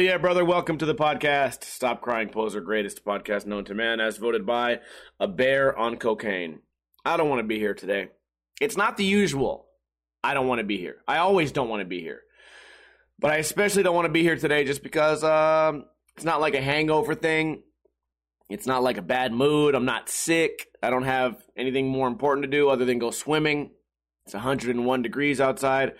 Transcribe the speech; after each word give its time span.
Hell 0.00 0.06
yeah, 0.06 0.16
brother. 0.16 0.46
Welcome 0.46 0.78
to 0.78 0.86
the 0.86 0.94
podcast. 0.94 1.62
Stop 1.62 2.00
Crying 2.00 2.30
Poser, 2.30 2.62
greatest 2.62 3.04
podcast 3.04 3.44
known 3.44 3.66
to 3.66 3.74
man, 3.74 4.00
as 4.00 4.16
voted 4.16 4.46
by 4.46 4.80
a 5.20 5.28
bear 5.28 5.76
on 5.78 5.98
cocaine. 5.98 6.60
I 7.04 7.18
don't 7.18 7.28
want 7.28 7.40
to 7.40 7.46
be 7.46 7.58
here 7.58 7.74
today. 7.74 8.08
It's 8.62 8.78
not 8.78 8.96
the 8.96 9.04
usual. 9.04 9.66
I 10.24 10.32
don't 10.32 10.46
want 10.46 10.60
to 10.60 10.64
be 10.64 10.78
here. 10.78 11.02
I 11.06 11.18
always 11.18 11.52
don't 11.52 11.68
want 11.68 11.82
to 11.82 11.86
be 11.86 12.00
here. 12.00 12.22
But 13.18 13.32
I 13.32 13.36
especially 13.36 13.82
don't 13.82 13.94
want 13.94 14.06
to 14.06 14.12
be 14.12 14.22
here 14.22 14.36
today 14.36 14.64
just 14.64 14.82
because 14.82 15.22
um, 15.22 15.84
it's 16.16 16.24
not 16.24 16.40
like 16.40 16.54
a 16.54 16.62
hangover 16.62 17.14
thing. 17.14 17.62
It's 18.48 18.66
not 18.66 18.82
like 18.82 18.96
a 18.96 19.02
bad 19.02 19.34
mood. 19.34 19.74
I'm 19.74 19.84
not 19.84 20.08
sick. 20.08 20.68
I 20.82 20.88
don't 20.88 21.04
have 21.04 21.36
anything 21.58 21.88
more 21.88 22.08
important 22.08 22.44
to 22.44 22.50
do 22.50 22.70
other 22.70 22.86
than 22.86 23.00
go 23.00 23.10
swimming. 23.10 23.72
It's 24.24 24.32
101 24.32 25.02
degrees 25.02 25.42
outside. 25.42 25.92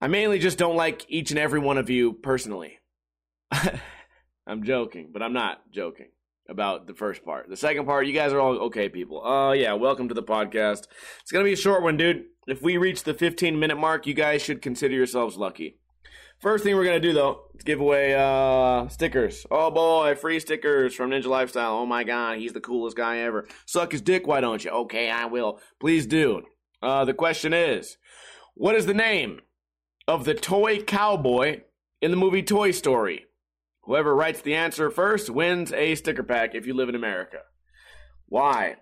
I 0.00 0.08
mainly 0.08 0.40
just 0.40 0.58
don't 0.58 0.74
like 0.74 1.06
each 1.08 1.30
and 1.30 1.38
every 1.38 1.60
one 1.60 1.78
of 1.78 1.88
you 1.88 2.14
personally. 2.14 2.78
I'm 4.46 4.64
joking, 4.64 5.10
but 5.12 5.22
I'm 5.22 5.32
not 5.32 5.70
joking 5.70 6.08
about 6.48 6.86
the 6.86 6.94
first 6.94 7.24
part. 7.24 7.48
The 7.48 7.56
second 7.56 7.86
part, 7.86 8.06
you 8.06 8.12
guys 8.12 8.32
are 8.32 8.40
all 8.40 8.58
okay 8.64 8.88
people. 8.88 9.20
Oh, 9.24 9.48
uh, 9.48 9.52
yeah, 9.52 9.72
welcome 9.74 10.08
to 10.08 10.14
the 10.14 10.22
podcast. 10.22 10.84
It's 11.20 11.32
going 11.32 11.44
to 11.44 11.48
be 11.48 11.52
a 11.52 11.56
short 11.56 11.82
one, 11.82 11.96
dude. 11.96 12.24
If 12.46 12.62
we 12.62 12.76
reach 12.76 13.04
the 13.04 13.14
15 13.14 13.58
minute 13.58 13.76
mark, 13.76 14.06
you 14.06 14.14
guys 14.14 14.42
should 14.42 14.62
consider 14.62 14.94
yourselves 14.94 15.36
lucky. 15.36 15.78
First 16.40 16.64
thing 16.64 16.74
we're 16.74 16.84
going 16.84 17.00
to 17.00 17.08
do, 17.08 17.12
though, 17.12 17.42
is 17.54 17.64
give 17.64 17.80
away 17.80 18.14
uh, 18.14 18.88
stickers. 18.88 19.46
Oh, 19.50 19.70
boy, 19.70 20.14
free 20.14 20.40
stickers 20.40 20.94
from 20.94 21.10
Ninja 21.10 21.26
Lifestyle. 21.26 21.74
Oh, 21.74 21.86
my 21.86 22.02
God, 22.02 22.38
he's 22.38 22.54
the 22.54 22.60
coolest 22.60 22.96
guy 22.96 23.18
ever. 23.18 23.46
Suck 23.66 23.92
his 23.92 24.00
dick, 24.00 24.26
why 24.26 24.40
don't 24.40 24.64
you? 24.64 24.70
Okay, 24.70 25.10
I 25.10 25.26
will. 25.26 25.60
Please 25.78 26.06
do. 26.06 26.42
Uh, 26.82 27.04
the 27.04 27.14
question 27.14 27.52
is, 27.52 27.98
what 28.54 28.74
is 28.74 28.86
the 28.86 28.94
name 28.94 29.40
of 30.08 30.24
the 30.24 30.34
toy 30.34 30.82
cowboy 30.82 31.60
in 32.00 32.10
the 32.10 32.16
movie 32.16 32.42
Toy 32.42 32.70
Story. 32.70 33.26
Whoever 33.90 34.14
writes 34.14 34.40
the 34.40 34.54
answer 34.54 34.88
first 34.88 35.30
wins 35.30 35.72
a 35.72 35.96
sticker 35.96 36.22
pack 36.22 36.54
if 36.54 36.64
you 36.64 36.74
live 36.74 36.88
in 36.88 36.94
America. 36.94 37.38
Why? 38.28 38.76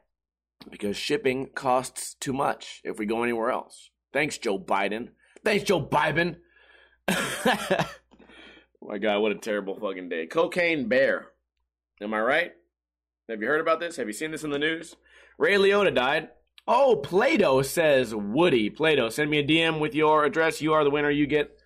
Because 0.71 0.99
shipping 0.99 1.47
costs 1.47 2.13
too 2.13 2.35
much 2.35 2.83
if 2.85 2.99
we 2.99 3.07
go 3.07 3.23
anywhere 3.23 3.51
else. 3.51 3.89
Thanks, 4.13 4.37
Joe 4.37 4.59
Biden. 4.59 5.13
Thanks, 5.43 5.65
Joe 5.65 5.81
Biden. 5.81 6.37
my 8.83 8.99
God, 8.99 9.21
what 9.21 9.33
a 9.33 9.37
terrible 9.37 9.81
fucking 9.81 10.11
day. 10.11 10.27
Cocaine 10.27 10.89
Bear. 10.89 11.29
Am 12.03 12.13
I 12.13 12.21
right? 12.21 12.53
Have 13.31 13.41
you 13.41 13.49
heard 13.49 13.63
about 13.63 13.81
this? 13.81 13.97
Have 13.97 14.09
you 14.09 14.13
seen 14.13 14.31
this 14.31 14.45
in 14.45 14.51
the 14.51 14.59
news? 14.59 14.95
Ray 15.39 15.55
Liotta 15.55 15.95
died. 15.95 16.29
Oh, 16.67 16.97
Plato 16.97 17.63
says 17.63 18.15
Woody. 18.15 18.69
Plato, 18.69 19.09
send 19.09 19.31
me 19.31 19.39
a 19.39 19.47
DM 19.47 19.81
with 19.81 19.95
your 19.95 20.27
address. 20.27 20.61
You 20.61 20.75
are 20.75 20.85
the 20.85 20.91
winner. 20.91 21.11
You 21.11 21.27
get 21.27 21.57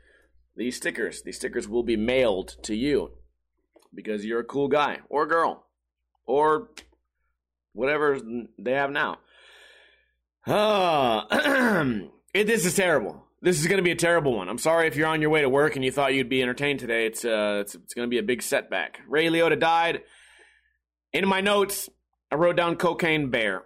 these 0.54 0.76
stickers. 0.76 1.22
These 1.22 1.38
stickers 1.38 1.66
will 1.66 1.82
be 1.82 1.96
mailed 1.96 2.54
to 2.62 2.76
you 2.76 3.14
because 3.94 4.24
you're 4.24 4.40
a 4.40 4.44
cool 4.44 4.68
guy 4.68 4.98
or 5.08 5.26
girl 5.26 5.64
or 6.26 6.68
whatever 7.72 8.18
they 8.58 8.72
have 8.72 8.90
now. 8.90 9.18
Uh, 10.46 11.24
it, 12.34 12.46
this 12.46 12.66
is 12.66 12.74
terrible. 12.74 13.24
This 13.40 13.60
is 13.60 13.66
going 13.66 13.78
to 13.78 13.82
be 13.82 13.90
a 13.90 13.96
terrible 13.96 14.36
one. 14.36 14.48
I'm 14.48 14.58
sorry 14.58 14.86
if 14.86 14.96
you're 14.96 15.08
on 15.08 15.20
your 15.20 15.30
way 15.30 15.40
to 15.40 15.48
work 15.48 15.74
and 15.74 15.84
you 15.84 15.90
thought 15.90 16.14
you'd 16.14 16.28
be 16.28 16.42
entertained 16.42 16.80
today. 16.80 17.06
It's 17.06 17.24
uh, 17.24 17.58
it's, 17.62 17.74
it's 17.74 17.94
going 17.94 18.06
to 18.06 18.10
be 18.10 18.18
a 18.18 18.22
big 18.22 18.42
setback. 18.42 19.00
Ray 19.08 19.26
Liotta 19.26 19.58
died. 19.58 20.02
In 21.12 21.26
my 21.28 21.40
notes, 21.40 21.88
I 22.30 22.36
wrote 22.36 22.56
down 22.56 22.76
Cocaine 22.76 23.30
Bear. 23.30 23.64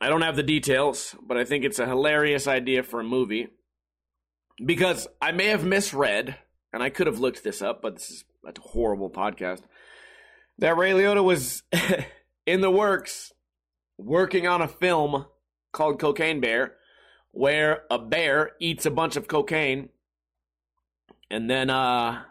I 0.00 0.08
don't 0.08 0.22
have 0.22 0.36
the 0.36 0.42
details, 0.42 1.16
but 1.26 1.38
I 1.38 1.44
think 1.44 1.64
it's 1.64 1.78
a 1.78 1.86
hilarious 1.86 2.46
idea 2.46 2.82
for 2.82 3.00
a 3.00 3.04
movie. 3.04 3.48
Because 4.64 5.08
I 5.20 5.32
may 5.32 5.46
have 5.46 5.64
misread, 5.64 6.36
and 6.72 6.82
I 6.82 6.90
could 6.90 7.06
have 7.06 7.18
looked 7.18 7.42
this 7.42 7.62
up, 7.62 7.82
but 7.82 7.94
this 7.94 8.10
is 8.10 8.24
a 8.46 8.52
horrible 8.60 9.10
podcast. 9.10 9.62
That 10.58 10.76
Ray 10.76 10.92
Liotta 10.92 11.22
was 11.22 11.62
in 12.46 12.60
the 12.60 12.70
works 12.70 13.32
working 13.98 14.46
on 14.46 14.62
a 14.62 14.68
film 14.68 15.26
called 15.72 15.98
Cocaine 16.00 16.40
Bear, 16.40 16.74
where 17.32 17.82
a 17.90 17.98
bear 17.98 18.52
eats 18.60 18.86
a 18.86 18.90
bunch 18.90 19.16
of 19.16 19.28
cocaine, 19.28 19.90
and 21.30 21.50
then 21.50 21.70
uh 21.70 22.22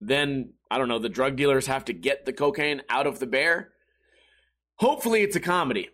then 0.00 0.54
I 0.70 0.78
don't 0.78 0.88
know, 0.88 0.98
the 0.98 1.08
drug 1.08 1.36
dealers 1.36 1.66
have 1.66 1.84
to 1.86 1.92
get 1.92 2.24
the 2.24 2.32
cocaine 2.32 2.82
out 2.88 3.06
of 3.06 3.18
the 3.18 3.26
bear. 3.26 3.70
Hopefully 4.76 5.22
it's 5.22 5.36
a 5.36 5.40
comedy. 5.40 5.90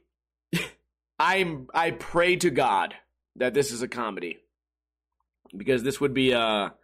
I'm 1.18 1.68
I 1.74 1.90
pray 1.90 2.36
to 2.36 2.50
God 2.50 2.94
that 3.36 3.54
this 3.54 3.70
is 3.70 3.82
a 3.82 3.88
comedy 3.88 4.38
because 5.56 5.82
this 5.82 6.00
would 6.00 6.14
be 6.14 6.32
a 6.32 6.74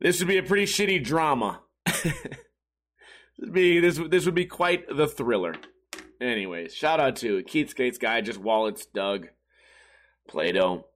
this 0.00 0.18
would 0.18 0.28
be 0.28 0.38
a 0.38 0.42
pretty 0.42 0.66
shitty 0.66 1.04
drama. 1.04 1.60
this 1.86 2.04
would 3.38 3.52
be 3.52 3.80
this 3.80 4.00
this 4.08 4.26
would 4.26 4.34
be 4.34 4.46
quite 4.46 4.84
the 4.94 5.06
thriller. 5.06 5.54
Anyways, 6.20 6.74
shout 6.74 7.00
out 7.00 7.16
to 7.16 7.42
Keith 7.44 7.70
Skates 7.70 7.98
guy, 7.98 8.20
just 8.20 8.38
wallets, 8.38 8.86
Doug, 8.86 9.28
Plato. 10.28 10.86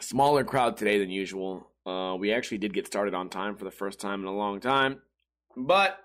Smaller 0.00 0.42
crowd 0.42 0.78
today 0.78 0.98
than 0.98 1.10
usual. 1.10 1.68
Uh, 1.84 2.16
we 2.18 2.32
actually 2.32 2.58
did 2.58 2.72
get 2.72 2.86
started 2.86 3.12
on 3.12 3.28
time 3.28 3.56
for 3.56 3.64
the 3.64 3.70
first 3.70 4.00
time 4.00 4.20
in 4.20 4.26
a 4.26 4.34
long 4.34 4.60
time, 4.60 5.02
but 5.56 5.98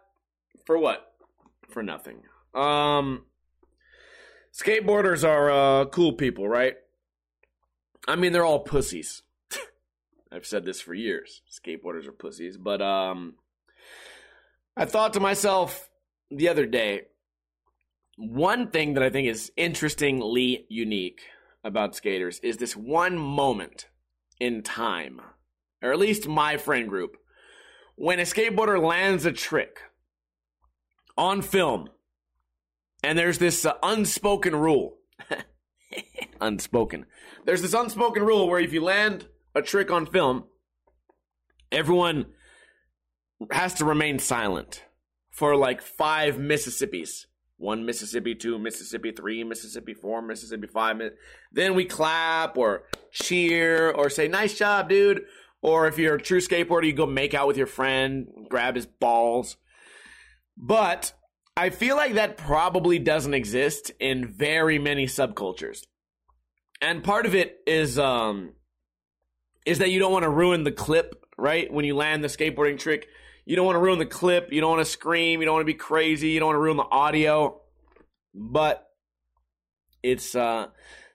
for 0.66 0.78
what? 0.78 1.14
For 1.70 1.84
nothing. 1.84 2.24
Um, 2.54 3.26
Skateboarders 4.54 5.24
are 5.24 5.52
uh, 5.52 5.86
cool 5.86 6.14
people, 6.14 6.48
right? 6.50 6.76
I 8.08 8.16
mean, 8.16 8.34
they're 8.34 8.46
all 8.46 8.60
pussies. 8.60 9.22
I've 10.32 10.46
said 10.46 10.66
this 10.66 10.82
for 10.82 10.94
years. 10.94 11.42
Skateboarders 11.52 12.08
are 12.08 12.12
pussies, 12.12 12.58
but 12.58 12.82
um, 12.82 13.36
I 14.76 14.86
thought 14.86 15.14
to 15.14 15.20
myself 15.20 15.90
the 16.30 16.50
other 16.50 16.66
day, 16.66 17.04
one 18.18 18.70
thing 18.70 18.96
that 18.96 19.04
I 19.04 19.10
think 19.10 19.28
is 19.28 19.52
interestingly 19.56 20.66
unique 20.70 21.22
about 21.64 21.96
skaters 21.96 22.40
is 22.40 22.58
this 22.58 22.76
one 22.76 23.18
moment 23.18 23.88
in 24.40 24.64
time, 24.64 25.22
or 25.82 25.92
at 25.92 26.00
least 26.00 26.28
my 26.28 26.58
friend 26.58 26.90
group, 26.90 27.18
when 27.96 28.20
a 28.20 28.24
skateboarder 28.24 28.82
lands 28.82 29.26
a 29.26 29.32
trick 29.32 29.80
on 31.18 31.42
film 31.42 31.90
and 33.04 33.18
there's 33.18 33.38
this 33.38 33.66
uh, 33.66 33.74
unspoken 33.84 34.56
rule. 34.56 34.98
unspoken. 36.42 37.06
There's 37.46 37.62
this 37.62 37.74
unspoken 37.74 38.24
rule 38.24 38.48
where 38.48 38.60
if 38.60 38.74
you 38.74 38.84
land 38.84 39.28
a 39.58 39.62
trick 39.62 39.92
on 39.92 40.06
film, 40.06 40.46
everyone 41.72 42.28
has 43.52 43.76
to 43.76 43.86
remain 43.86 44.20
silent 44.20 44.84
for 45.32 45.56
like 45.56 45.82
five 45.82 46.36
Mississippis. 46.36 47.26
One 47.60 47.88
Mississippi, 47.88 48.36
two 48.36 48.60
Mississippi, 48.60 49.12
three 49.12 49.44
Mississippi, 49.44 49.96
four 49.96 50.22
Mississippi, 50.22 50.68
five. 50.68 51.02
Then 51.52 51.74
we 51.74 51.86
clap 51.86 52.56
or 52.56 52.84
cheer 53.12 53.90
or 53.90 54.12
say, 54.12 54.28
nice 54.28 54.56
job, 54.56 54.90
dude. 54.90 55.24
Or 55.64 55.88
if 55.88 55.98
you're 55.98 56.16
a 56.16 56.22
true 56.22 56.40
skateboarder, 56.40 56.86
you 56.86 56.94
go 56.94 57.08
make 57.08 57.34
out 57.34 57.48
with 57.48 57.58
your 57.58 57.66
friend, 57.66 58.28
grab 58.48 58.76
his 58.76 58.86
balls. 58.86 59.58
But 60.56 61.14
I 61.56 61.72
feel 61.72 61.96
like 61.96 62.14
that 62.14 62.38
probably 62.38 63.00
doesn't 63.00 63.34
exist 63.34 63.92
in 64.00 64.28
very 64.28 64.78
many 64.78 65.08
subcultures. 65.08 65.82
And 66.80 67.04
part 67.04 67.26
of 67.26 67.34
it 67.34 67.58
is 67.66 67.98
um 67.98 68.54
is 69.68 69.80
that 69.80 69.92
you 69.92 70.00
don't 70.00 70.14
want 70.14 70.24
to 70.24 70.30
ruin 70.30 70.64
the 70.64 70.72
clip, 70.72 71.26
right? 71.38 71.72
When 71.72 71.84
you 71.84 71.94
land 71.94 72.24
the 72.24 72.30
skateboarding 72.30 72.80
trick, 72.80 73.10
you 73.46 73.58
don't 73.58 73.66
want 73.66 73.76
to 73.76 73.82
ruin 73.82 74.00
the 74.00 74.06
clip, 74.06 74.54
you 74.54 74.62
don't 74.62 74.72
want 74.72 74.86
to 74.86 74.90
scream, 74.90 75.42
you 75.42 75.46
don't 75.46 75.56
want 75.56 75.68
to 75.68 75.74
be 75.74 75.78
crazy, 75.78 76.30
you 76.30 76.40
don't 76.40 76.48
want 76.48 76.56
to 76.56 76.62
ruin 76.62 76.78
the 76.78 76.84
audio. 76.84 77.60
But 78.34 78.88
it's 80.02 80.36
uh 80.36 80.68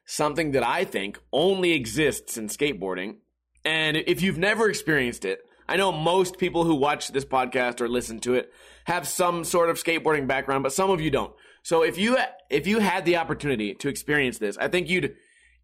something 0.04 0.50
that 0.50 0.62
I 0.62 0.84
think 0.84 1.18
only 1.32 1.72
exists 1.72 2.36
in 2.36 2.48
skateboarding. 2.48 3.16
And 3.64 3.96
if 3.96 4.20
you've 4.20 4.36
never 4.38 4.68
experienced 4.68 5.24
it, 5.24 5.40
I 5.66 5.76
know 5.76 5.90
most 5.90 6.36
people 6.36 6.64
who 6.64 6.74
watch 6.74 7.08
this 7.08 7.24
podcast 7.24 7.80
or 7.80 7.88
listen 7.88 8.20
to 8.20 8.34
it 8.34 8.52
have 8.84 9.08
some 9.08 9.44
sort 9.44 9.70
of 9.70 9.82
skateboarding 9.82 10.26
background, 10.26 10.62
but 10.62 10.74
some 10.74 10.90
of 10.90 11.00
you 11.00 11.10
don't. 11.10 11.32
So 11.62 11.82
if 11.84 11.96
you 11.96 12.18
if 12.50 12.66
you 12.66 12.80
had 12.80 13.06
the 13.06 13.16
opportunity 13.16 13.72
to 13.76 13.88
experience 13.88 14.36
this, 14.36 14.58
I 14.58 14.68
think 14.68 14.90
you'd 14.90 15.14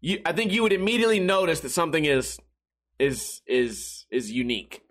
you 0.01 0.21
I 0.25 0.31
think 0.31 0.51
you 0.51 0.63
would 0.63 0.73
immediately 0.73 1.19
notice 1.19 1.59
that 1.59 1.69
something 1.69 2.05
is 2.05 2.39
is 2.99 3.41
is 3.47 4.05
is 4.11 4.31
unique. 4.31 4.81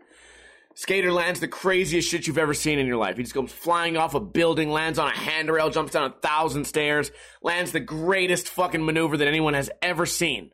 Skater 0.75 1.13
lands 1.13 1.41
the 1.41 1.49
craziest 1.49 2.09
shit 2.09 2.29
you've 2.29 2.39
ever 2.39 2.55
seen 2.55 2.79
in 2.79 2.87
your 2.87 2.97
life. 2.97 3.17
He 3.17 3.25
just 3.25 3.35
goes 3.35 3.51
flying 3.51 3.97
off 3.97 4.15
a 4.15 4.21
building, 4.21 4.71
lands 4.71 4.99
on 4.99 5.09
a 5.09 5.17
handrail, 5.17 5.71
jumps 5.71 5.93
down 5.93 6.11
a 6.11 6.15
thousand 6.21 6.67
stairs, 6.67 7.11
lands 7.43 7.73
the 7.73 7.81
greatest 7.81 8.49
fucking 8.49 8.85
maneuver 8.85 9.17
that 9.17 9.27
anyone 9.27 9.55
has 9.55 9.71
ever 9.83 10.07
seen 10.07 10.51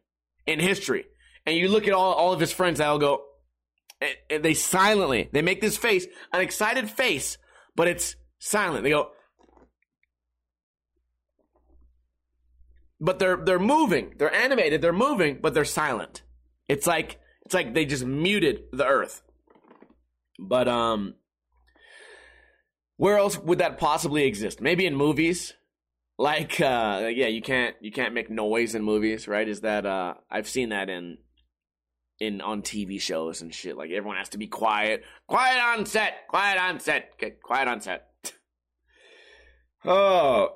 in 0.46 0.60
history. 0.60 1.04
And 1.44 1.56
you 1.56 1.68
look 1.68 1.86
at 1.86 1.92
all, 1.92 2.14
all 2.14 2.32
of 2.32 2.40
his 2.40 2.52
friends 2.52 2.78
that'll 2.78 2.98
go, 2.98 3.22
and 4.30 4.42
they 4.42 4.54
silently, 4.54 5.28
they 5.30 5.42
make 5.42 5.60
this 5.60 5.76
face, 5.76 6.06
an 6.32 6.40
excited 6.40 6.88
face 6.88 7.36
but 7.76 7.88
it's 7.88 8.16
silent. 8.38 8.84
They 8.84 8.90
go, 8.90 9.10
but 13.00 13.18
they're 13.18 13.36
they're 13.36 13.58
moving. 13.58 14.14
They're 14.18 14.32
animated. 14.32 14.82
They're 14.82 14.92
moving, 14.92 15.38
but 15.40 15.54
they're 15.54 15.64
silent. 15.64 16.22
It's 16.68 16.86
like 16.86 17.18
it's 17.44 17.54
like 17.54 17.74
they 17.74 17.84
just 17.84 18.04
muted 18.04 18.64
the 18.72 18.86
earth. 18.86 19.22
But 20.38 20.68
um, 20.68 21.14
where 22.96 23.18
else 23.18 23.38
would 23.38 23.58
that 23.58 23.78
possibly 23.78 24.24
exist? 24.24 24.60
Maybe 24.60 24.86
in 24.86 24.94
movies. 24.94 25.54
Like 26.16 26.60
uh, 26.60 27.10
yeah, 27.12 27.26
you 27.26 27.42
can't 27.42 27.74
you 27.80 27.90
can't 27.90 28.14
make 28.14 28.30
noise 28.30 28.74
in 28.74 28.84
movies, 28.84 29.26
right? 29.26 29.48
Is 29.48 29.62
that 29.62 29.84
uh, 29.84 30.14
I've 30.30 30.48
seen 30.48 30.68
that 30.68 30.88
in 30.88 31.18
in 32.20 32.40
on 32.40 32.62
TV 32.62 33.00
shows 33.00 33.42
and 33.42 33.52
shit. 33.52 33.76
Like 33.76 33.90
everyone 33.90 34.16
has 34.16 34.28
to 34.30 34.38
be 34.38 34.46
quiet, 34.46 35.02
quiet 35.26 35.60
on 35.60 35.86
set, 35.86 36.28
quiet 36.28 36.60
on 36.60 36.78
set, 36.78 37.18
get 37.18 37.42
quiet 37.42 37.66
on 37.66 37.80
set. 37.80 38.06
oh, 39.84 40.50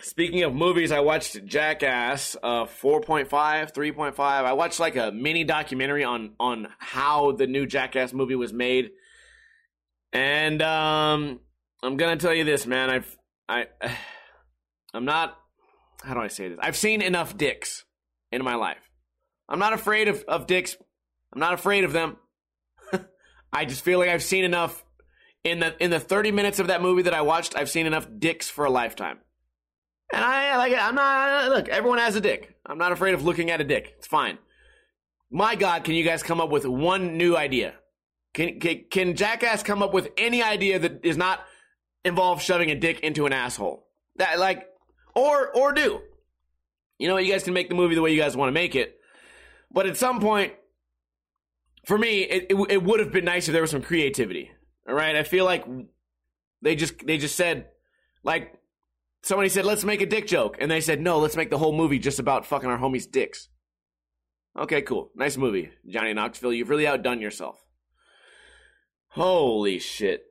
speaking 0.00 0.42
of 0.42 0.54
movies, 0.54 0.92
I 0.92 1.00
watched 1.00 1.44
Jackass, 1.44 2.36
uh, 2.42 2.64
4.5, 2.64 3.28
3.5. 3.28 4.18
I 4.20 4.52
watched 4.52 4.80
like 4.80 4.96
a 4.96 5.10
mini 5.12 5.44
documentary 5.44 6.04
on 6.04 6.34
on 6.38 6.68
how 6.78 7.32
the 7.32 7.46
new 7.46 7.66
Jackass 7.66 8.12
movie 8.12 8.34
was 8.34 8.52
made, 8.52 8.90
and 10.12 10.62
um, 10.62 11.40
I'm 11.82 11.96
gonna 11.96 12.16
tell 12.16 12.34
you 12.34 12.44
this, 12.44 12.66
man. 12.66 12.90
I've 12.90 13.16
I 13.48 13.66
I'm 14.94 15.04
not. 15.04 15.36
How 16.02 16.14
do 16.14 16.20
I 16.20 16.28
say 16.28 16.48
this? 16.48 16.58
I've 16.60 16.76
seen 16.76 17.02
enough 17.02 17.36
dicks 17.36 17.84
in 18.30 18.44
my 18.44 18.54
life. 18.54 18.90
I'm 19.48 19.58
not 19.58 19.72
afraid 19.72 20.08
of, 20.08 20.22
of 20.28 20.46
dicks. 20.46 20.76
I'm 21.32 21.40
not 21.40 21.54
afraid 21.54 21.84
of 21.84 21.92
them. 21.92 22.16
I 23.52 23.64
just 23.64 23.82
feel 23.82 23.98
like 23.98 24.08
I've 24.08 24.22
seen 24.22 24.44
enough 24.44 24.84
in 25.44 25.60
the 25.60 25.82
in 25.82 25.90
the 25.90 26.00
30 26.00 26.32
minutes 26.32 26.58
of 26.58 26.68
that 26.68 26.82
movie 26.82 27.02
that 27.02 27.14
I 27.14 27.22
watched. 27.22 27.56
I've 27.56 27.70
seen 27.70 27.86
enough 27.86 28.06
dicks 28.18 28.48
for 28.48 28.64
a 28.64 28.70
lifetime. 28.70 29.18
And 30.12 30.24
I 30.24 30.56
like 30.56 30.72
it. 30.72 30.78
I'm 30.78 30.94
not 30.94 31.48
look. 31.50 31.68
Everyone 31.68 31.98
has 31.98 32.16
a 32.16 32.20
dick. 32.20 32.56
I'm 32.64 32.78
not 32.78 32.92
afraid 32.92 33.14
of 33.14 33.24
looking 33.24 33.50
at 33.50 33.60
a 33.60 33.64
dick. 33.64 33.94
It's 33.98 34.06
fine. 34.06 34.38
My 35.30 35.56
God, 35.56 35.84
can 35.84 35.94
you 35.94 36.04
guys 36.04 36.22
come 36.22 36.40
up 36.40 36.50
with 36.50 36.64
one 36.64 37.16
new 37.16 37.36
idea? 37.36 37.74
Can 38.32 38.60
can, 38.60 38.84
can 38.90 39.16
Jackass 39.16 39.62
come 39.62 39.82
up 39.82 39.92
with 39.92 40.08
any 40.16 40.42
idea 40.42 40.78
that 40.78 41.04
is 41.04 41.16
not 41.16 41.40
involve 42.04 42.40
shoving 42.40 42.70
a 42.70 42.74
dick 42.74 43.00
into 43.00 43.26
an 43.26 43.32
asshole? 43.32 43.86
That 44.16 44.38
like, 44.38 44.66
or 45.14 45.48
or 45.48 45.72
do. 45.72 46.00
You 46.98 47.08
know, 47.08 47.16
you 47.16 47.32
guys 47.32 47.42
can 47.42 47.54
make 47.54 47.68
the 47.68 47.74
movie 47.74 47.94
the 47.94 48.02
way 48.02 48.12
you 48.12 48.20
guys 48.20 48.36
want 48.36 48.48
to 48.48 48.52
make 48.52 48.74
it. 48.74 48.98
But 49.70 49.86
at 49.86 49.96
some 49.96 50.20
point, 50.20 50.54
for 51.84 51.98
me, 51.98 52.22
it, 52.22 52.46
it, 52.50 52.56
it 52.70 52.82
would 52.82 53.00
have 53.00 53.12
been 53.12 53.24
nice 53.24 53.48
if 53.48 53.52
there 53.52 53.62
was 53.62 53.70
some 53.70 53.82
creativity. 53.82 54.50
All 54.88 54.94
right, 54.94 55.16
I 55.16 55.24
feel 55.24 55.44
like 55.44 55.64
they 56.62 56.76
just 56.76 57.04
they 57.06 57.18
just 57.18 57.36
said 57.36 57.66
like 58.22 58.54
somebody 59.22 59.48
said 59.48 59.64
let's 59.64 59.84
make 59.84 60.00
a 60.00 60.06
dick 60.06 60.26
joke, 60.26 60.56
and 60.60 60.70
they 60.70 60.80
said 60.80 61.00
no, 61.00 61.18
let's 61.18 61.36
make 61.36 61.50
the 61.50 61.58
whole 61.58 61.72
movie 61.72 61.98
just 61.98 62.18
about 62.18 62.46
fucking 62.46 62.68
our 62.68 62.78
homies' 62.78 63.10
dicks. 63.10 63.48
Okay, 64.58 64.82
cool, 64.82 65.10
nice 65.14 65.36
movie, 65.36 65.70
Johnny 65.88 66.14
Knoxville. 66.14 66.52
You've 66.52 66.70
really 66.70 66.86
outdone 66.86 67.20
yourself. 67.20 67.62
Holy 69.08 69.78
shit. 69.78 70.24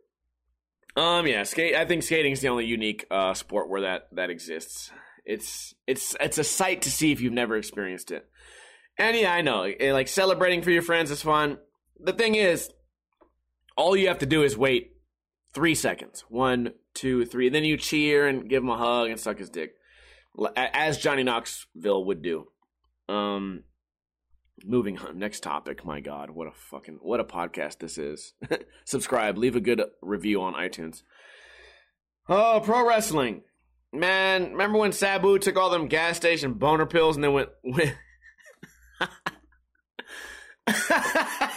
Um, 0.95 1.27
yeah, 1.27 1.43
skate. 1.43 1.75
I 1.75 1.85
think 1.85 2.03
skating 2.03 2.31
is 2.31 2.41
the 2.41 2.47
only 2.47 2.65
unique 2.65 3.05
uh, 3.11 3.33
sport 3.33 3.69
where 3.69 3.81
that 3.81 4.07
that 4.13 4.29
exists. 4.29 4.91
It's 5.25 5.73
it's 5.87 6.15
it's 6.19 6.37
a 6.37 6.43
sight 6.43 6.83
to 6.83 6.91
see 6.91 7.11
if 7.11 7.19
you've 7.19 7.33
never 7.33 7.57
experienced 7.57 8.11
it. 8.11 8.27
And 8.97 9.17
yeah, 9.17 9.33
I 9.33 9.41
know, 9.41 9.63
eh, 9.63 9.91
like 9.91 10.07
celebrating 10.07 10.61
for 10.61 10.71
your 10.71 10.81
friends 10.81 11.11
is 11.11 11.21
fun. 11.21 11.57
The 11.99 12.13
thing 12.13 12.35
is, 12.35 12.69
all 13.75 13.95
you 13.97 14.07
have 14.07 14.19
to 14.19 14.25
do 14.25 14.43
is 14.43 14.57
wait 14.57 14.94
three 15.55 15.73
seconds. 15.73 16.23
One, 16.29 16.73
two, 16.93 17.25
three. 17.25 17.49
Then 17.49 17.63
you 17.63 17.77
cheer 17.77 18.27
and 18.27 18.47
give 18.47 18.61
him 18.61 18.69
a 18.69 18.77
hug 18.77 19.09
and 19.09 19.19
suck 19.19 19.39
his 19.39 19.49
dick, 19.49 19.73
as 20.55 20.99
Johnny 20.99 21.23
Knoxville 21.23 22.05
would 22.05 22.21
do. 22.21 22.49
Um, 23.09 23.63
moving 24.63 24.99
on. 24.99 25.17
Next 25.17 25.39
topic. 25.39 25.83
My 25.85 26.01
God, 26.01 26.29
what 26.29 26.47
a 26.47 26.51
fucking 26.51 26.99
what 27.01 27.19
a 27.19 27.23
podcast 27.23 27.79
this 27.79 27.97
is. 27.97 28.33
Subscribe. 28.85 29.37
Leave 29.37 29.55
a 29.55 29.61
good 29.61 29.81
review 30.01 30.41
on 30.41 30.53
iTunes. 30.53 31.01
Oh, 32.27 32.61
pro 32.63 32.87
wrestling. 32.87 33.41
Man, 33.93 34.51
remember 34.51 34.77
when 34.77 34.91
Sabu 34.91 35.39
took 35.39 35.55
all 35.55 35.69
them 35.69 35.87
gas 35.87 36.17
station 36.17 36.53
boner 36.53 36.85
pills 36.85 37.15
and 37.15 37.23
then 37.23 37.31
went, 37.31 37.49
went 37.63 37.95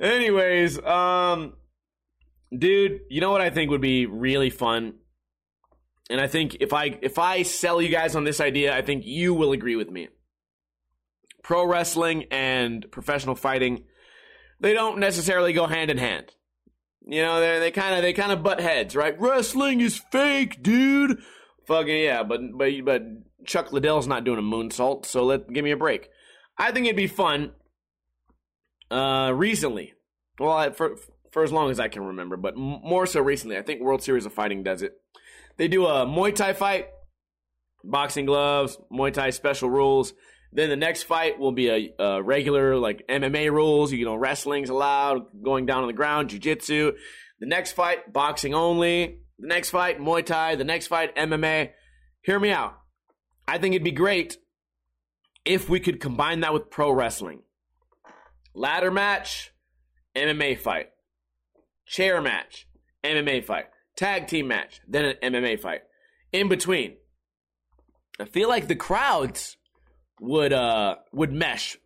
Anyways, 0.00 0.82
um 0.84 1.54
dude, 2.56 3.00
you 3.08 3.20
know 3.20 3.30
what 3.30 3.40
I 3.40 3.50
think 3.50 3.70
would 3.70 3.80
be 3.80 4.06
really 4.06 4.50
fun? 4.50 4.94
And 6.08 6.20
I 6.20 6.28
think 6.28 6.58
if 6.60 6.72
I 6.72 6.98
if 7.02 7.18
I 7.18 7.42
sell 7.42 7.82
you 7.82 7.88
guys 7.88 8.14
on 8.14 8.24
this 8.24 8.40
idea, 8.40 8.76
I 8.76 8.82
think 8.82 9.04
you 9.04 9.34
will 9.34 9.52
agree 9.52 9.76
with 9.76 9.90
me. 9.90 10.08
Pro 11.42 11.66
wrestling 11.66 12.24
and 12.30 12.90
professional 12.90 13.34
fighting, 13.34 13.84
they 14.60 14.72
don't 14.72 14.98
necessarily 14.98 15.52
go 15.52 15.66
hand 15.66 15.90
in 15.90 15.98
hand. 15.98 16.32
You 17.06 17.22
know, 17.22 17.40
they 17.40 17.58
they 17.58 17.70
kind 17.70 17.94
of 17.94 18.02
they 18.02 18.12
kind 18.12 18.32
of 18.32 18.42
butt 18.42 18.60
heads, 18.60 18.94
right? 18.96 19.18
Wrestling 19.20 19.80
is 19.80 19.96
fake, 20.10 20.62
dude. 20.62 21.22
Fucking 21.66 22.02
yeah, 22.02 22.22
but 22.22 22.40
but 22.56 22.72
but 22.84 23.02
Chuck 23.44 23.72
Liddell's 23.72 24.06
not 24.06 24.24
doing 24.24 24.38
a 24.38 24.42
moonsault, 24.42 25.06
so 25.06 25.24
let 25.24 25.52
give 25.52 25.64
me 25.64 25.72
a 25.72 25.76
break. 25.76 26.08
I 26.58 26.72
think 26.72 26.86
it'd 26.86 26.96
be 26.96 27.06
fun. 27.06 27.52
Uh, 28.90 29.32
recently, 29.34 29.94
well, 30.38 30.72
for 30.72 30.96
for 31.32 31.42
as 31.42 31.52
long 31.52 31.70
as 31.70 31.80
I 31.80 31.88
can 31.88 32.02
remember, 32.02 32.36
but 32.36 32.56
more 32.56 33.06
so 33.06 33.20
recently, 33.20 33.58
I 33.58 33.62
think 33.62 33.82
World 33.82 34.02
Series 34.02 34.26
of 34.26 34.32
Fighting 34.32 34.62
does 34.62 34.82
it. 34.82 34.94
They 35.56 35.68
do 35.68 35.86
a 35.86 36.06
Muay 36.06 36.34
Thai 36.34 36.52
fight, 36.52 36.86
boxing 37.84 38.26
gloves, 38.26 38.78
Muay 38.92 39.12
Thai 39.12 39.30
special 39.30 39.68
rules. 39.68 40.12
Then 40.52 40.70
the 40.70 40.76
next 40.76 41.02
fight 41.02 41.38
will 41.38 41.52
be 41.52 41.68
a, 41.68 42.02
a 42.02 42.22
regular 42.22 42.76
like 42.76 43.06
MMA 43.08 43.50
rules. 43.50 43.92
You 43.92 44.04
know, 44.04 44.14
wrestling's 44.14 44.70
allowed, 44.70 45.42
going 45.42 45.66
down 45.66 45.82
on 45.82 45.88
the 45.88 45.92
ground, 45.92 46.30
jiu-jitsu. 46.30 46.92
The 47.40 47.46
next 47.46 47.72
fight, 47.72 48.12
boxing 48.12 48.54
only. 48.54 49.18
The 49.38 49.48
next 49.48 49.70
fight, 49.70 50.00
Muay 50.00 50.24
Thai. 50.24 50.54
The 50.54 50.64
next 50.64 50.86
fight, 50.86 51.14
MMA. 51.16 51.70
Hear 52.22 52.40
me 52.40 52.50
out. 52.50 52.78
I 53.46 53.58
think 53.58 53.74
it'd 53.74 53.84
be 53.84 53.92
great 53.92 54.38
if 55.44 55.68
we 55.68 55.80
could 55.80 56.00
combine 56.00 56.40
that 56.40 56.54
with 56.54 56.70
pro 56.70 56.90
wrestling. 56.90 57.42
Ladder 58.56 58.90
match, 58.90 59.52
MMA 60.16 60.58
fight. 60.58 60.88
Chair 61.86 62.22
match, 62.22 62.66
MMA 63.04 63.44
fight. 63.44 63.66
Tag 63.96 64.26
team 64.26 64.48
match, 64.48 64.80
then 64.88 65.04
an 65.04 65.34
MMA 65.34 65.60
fight. 65.60 65.82
In 66.32 66.48
between. 66.48 66.96
I 68.18 68.24
feel 68.24 68.48
like 68.48 68.66
the 68.66 68.74
crowds 68.74 69.58
would 70.18 70.54
uh 70.54 70.96
would 71.12 71.30
mesh 71.30 71.76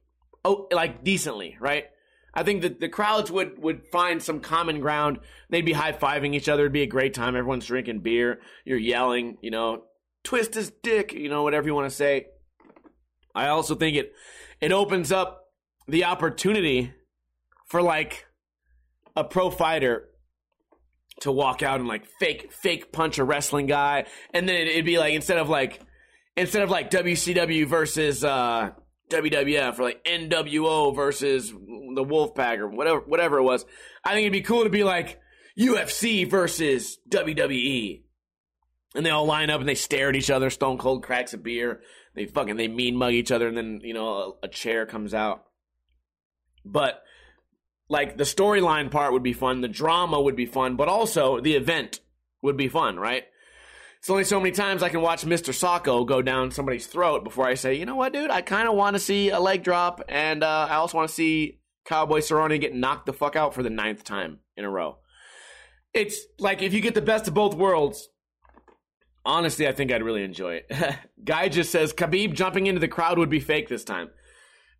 oh 0.44 0.68
like 0.70 1.02
decently, 1.02 1.56
right? 1.60 1.86
I 2.32 2.44
think 2.44 2.62
that 2.62 2.78
the 2.78 2.88
crowds 2.88 3.32
would 3.32 3.60
would 3.60 3.88
find 3.90 4.22
some 4.22 4.38
common 4.38 4.78
ground. 4.78 5.18
They'd 5.50 5.66
be 5.66 5.72
high 5.72 5.92
fiving 5.92 6.36
each 6.36 6.48
other. 6.48 6.62
It'd 6.62 6.72
be 6.72 6.82
a 6.82 6.86
great 6.86 7.14
time. 7.14 7.34
Everyone's 7.34 7.66
drinking 7.66 8.00
beer. 8.00 8.38
You're 8.64 8.78
yelling, 8.78 9.38
you 9.42 9.50
know, 9.50 9.82
twist 10.22 10.54
his 10.54 10.70
dick, 10.84 11.12
you 11.12 11.28
know, 11.28 11.42
whatever 11.42 11.66
you 11.66 11.74
want 11.74 11.90
to 11.90 11.96
say. 11.96 12.26
I 13.34 13.48
also 13.48 13.74
think 13.74 13.96
it 13.96 14.12
it 14.60 14.70
opens 14.70 15.10
up 15.10 15.39
the 15.90 16.04
opportunity 16.04 16.92
for 17.66 17.82
like 17.82 18.26
a 19.16 19.24
pro 19.24 19.50
fighter 19.50 20.08
to 21.20 21.32
walk 21.32 21.62
out 21.62 21.80
and 21.80 21.88
like 21.88 22.06
fake 22.18 22.52
fake 22.52 22.92
punch 22.92 23.18
a 23.18 23.24
wrestling 23.24 23.66
guy 23.66 24.06
and 24.32 24.48
then 24.48 24.56
it'd 24.66 24.84
be 24.84 24.98
like 24.98 25.12
instead 25.12 25.38
of 25.38 25.48
like 25.48 25.80
instead 26.36 26.62
of 26.62 26.70
like 26.70 26.90
WCW 26.90 27.66
versus 27.66 28.24
uh 28.24 28.70
WWF 29.10 29.78
or 29.78 29.82
like 29.82 30.04
NWO 30.04 30.94
versus 30.94 31.50
the 31.50 32.04
Wolfpack 32.04 32.58
or 32.58 32.68
whatever 32.68 33.00
whatever 33.00 33.38
it 33.38 33.42
was 33.42 33.66
I 34.04 34.14
think 34.14 34.22
it'd 34.22 34.32
be 34.32 34.40
cool 34.40 34.64
to 34.64 34.70
be 34.70 34.84
like 34.84 35.20
UFC 35.58 36.28
versus 36.30 36.98
WWE 37.10 38.02
and 38.94 39.04
they 39.04 39.10
all 39.10 39.26
line 39.26 39.50
up 39.50 39.60
and 39.60 39.68
they 39.68 39.74
stare 39.74 40.08
at 40.08 40.16
each 40.16 40.30
other. 40.30 40.50
Stone 40.50 40.78
Cold 40.78 41.02
cracks 41.02 41.32
a 41.32 41.38
beer. 41.38 41.80
They 42.14 42.26
fucking 42.26 42.56
they 42.56 42.68
mean 42.68 42.96
mug 42.96 43.12
each 43.12 43.30
other, 43.30 43.46
and 43.46 43.56
then 43.56 43.80
you 43.84 43.94
know 43.94 44.36
a, 44.42 44.46
a 44.46 44.48
chair 44.48 44.86
comes 44.86 45.14
out. 45.14 45.44
But 46.64 47.02
like 47.88 48.16
the 48.16 48.24
storyline 48.24 48.90
part 48.90 49.12
would 49.12 49.22
be 49.22 49.32
fun, 49.32 49.60
the 49.60 49.68
drama 49.68 50.20
would 50.20 50.36
be 50.36 50.46
fun, 50.46 50.76
but 50.76 50.88
also 50.88 51.40
the 51.40 51.54
event 51.54 52.00
would 52.42 52.56
be 52.56 52.68
fun, 52.68 52.98
right? 52.98 53.24
It's 53.98 54.08
only 54.08 54.24
so 54.24 54.40
many 54.40 54.52
times 54.52 54.82
I 54.82 54.88
can 54.88 55.02
watch 55.02 55.24
Mr. 55.24 55.52
Socko 55.52 56.06
go 56.06 56.22
down 56.22 56.52
somebody's 56.52 56.86
throat 56.86 57.22
before 57.22 57.46
I 57.46 57.54
say, 57.54 57.74
you 57.74 57.84
know 57.84 57.96
what, 57.96 58.14
dude, 58.14 58.30
I 58.30 58.40
kind 58.40 58.66
of 58.66 58.74
want 58.74 58.94
to 58.96 59.00
see 59.00 59.28
a 59.28 59.38
leg 59.38 59.62
drop, 59.62 60.02
and 60.08 60.42
uh, 60.42 60.68
I 60.70 60.76
also 60.76 60.96
want 60.96 61.08
to 61.10 61.14
see 61.14 61.60
Cowboy 61.84 62.20
Cerrone 62.20 62.58
get 62.60 62.74
knocked 62.74 63.04
the 63.04 63.12
fuck 63.12 63.36
out 63.36 63.52
for 63.52 63.62
the 63.62 63.68
ninth 63.68 64.04
time 64.04 64.38
in 64.56 64.64
a 64.64 64.70
row. 64.70 64.98
It's 65.92 66.18
like 66.38 66.62
if 66.62 66.72
you 66.72 66.80
get 66.80 66.94
the 66.94 67.02
best 67.02 67.28
of 67.28 67.34
both 67.34 67.54
worlds, 67.54 68.08
Honestly, 69.24 69.68
I 69.68 69.72
think 69.72 69.92
I'd 69.92 70.02
really 70.02 70.24
enjoy 70.24 70.62
it. 70.66 70.96
Guy 71.24 71.48
just 71.48 71.70
says 71.70 71.92
Khabib 71.92 72.34
jumping 72.34 72.66
into 72.66 72.80
the 72.80 72.88
crowd 72.88 73.18
would 73.18 73.28
be 73.28 73.40
fake 73.40 73.68
this 73.68 73.84
time. 73.84 74.10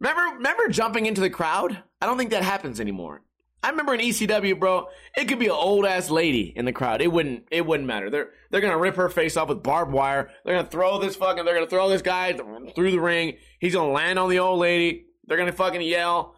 Remember, 0.01 0.37
remember 0.37 0.69
jumping 0.69 1.07
into 1.07 1.21
the 1.21 1.31
crowd? 1.31 1.83
I 2.01 2.07
don't 2.07 2.19
think 2.19 2.31
that 2.31 2.43
happens 2.43 2.81
anymore. 2.81 3.23
I 3.63 3.69
remember 3.69 3.93
in 3.93 4.01
ECW, 4.01 4.59
bro, 4.59 4.89
it 5.15 5.27
could 5.29 5.39
be 5.39 5.47
an 5.47 5.53
old 5.53 5.85
ass 5.85 6.09
lady 6.09 6.53
in 6.57 6.65
the 6.65 6.73
crowd. 6.73 7.03
It 7.03 7.13
wouldn't, 7.13 7.45
it 7.51 7.67
wouldn't 7.67 7.87
matter. 7.87 8.09
They're 8.09 8.31
they're 8.51 8.63
gonna 8.63 8.79
rip 8.79 8.97
her 8.97 9.11
face 9.11 9.37
off 9.37 9.51
with 9.51 9.63
barbed 9.63 9.93
wire. 9.93 10.31
They're 10.45 10.57
gonna 10.57 10.69
throw 10.69 10.99
this 10.99 11.17
fucking, 11.17 11.45
they're 11.45 11.55
gonna 11.55 11.67
throw 11.67 11.91
this 11.91 12.01
guy 12.01 12.33
through 12.75 12.91
the 12.91 13.01
ring. 13.01 13.37
He's 13.59 13.75
gonna 13.75 13.93
land 13.93 14.19
on 14.19 14.31
the 14.31 14.39
old 14.39 14.61
lady. 14.61 15.05
They're 15.27 15.37
gonna 15.37 15.53
fucking 15.53 15.83
yell. 15.83 16.35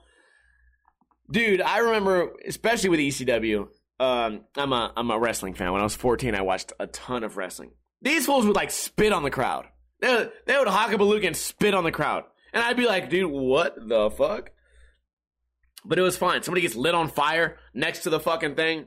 Dude, 1.31 1.63
I 1.63 1.79
remember, 1.79 2.33
especially 2.47 2.91
with 2.91 3.01
ECW. 3.01 3.69
Um, 4.01 4.41
I'm 4.57 4.73
a 4.73 4.93
I'm 4.97 5.11
a 5.13 5.19
wrestling 5.19 5.55
fan. 5.55 5.71
When 5.71 5.81
I 5.81 5.85
was 5.85 5.95
14, 5.95 6.35
I 6.35 6.43
watched 6.43 6.73
a 6.81 6.89
ton 6.89 7.23
of 7.23 7.37
wrestling. 7.37 7.71
These 8.03 8.27
fools 8.27 8.45
would 8.45 8.57
like 8.57 8.73
spit 8.73 9.13
on 9.13 9.23
the 9.23 9.31
crowd. 9.31 9.67
They 10.01 10.13
would, 10.13 10.33
they 10.47 10.59
would 10.59 10.67
hockabalooka 10.67 11.29
and 11.29 11.37
spit 11.37 11.73
on 11.73 11.85
the 11.85 11.93
crowd, 11.93 12.25
and 12.53 12.63
I'd 12.63 12.77
be 12.77 12.87
like, 12.87 13.11
dude, 13.11 13.31
what 13.31 13.77
the 13.77 14.11
fuck? 14.11 14.51
But 15.85 15.99
it 15.99 16.03
was 16.03 16.17
fine. 16.17 16.43
Somebody 16.43 16.63
gets 16.63 16.77
lit 16.77 16.95
on 16.95 17.09
fire 17.09 17.59
next 17.75 18.01
to 18.01 18.11
the 18.11 18.21
fucking 18.21 18.55
thing. 18.55 18.87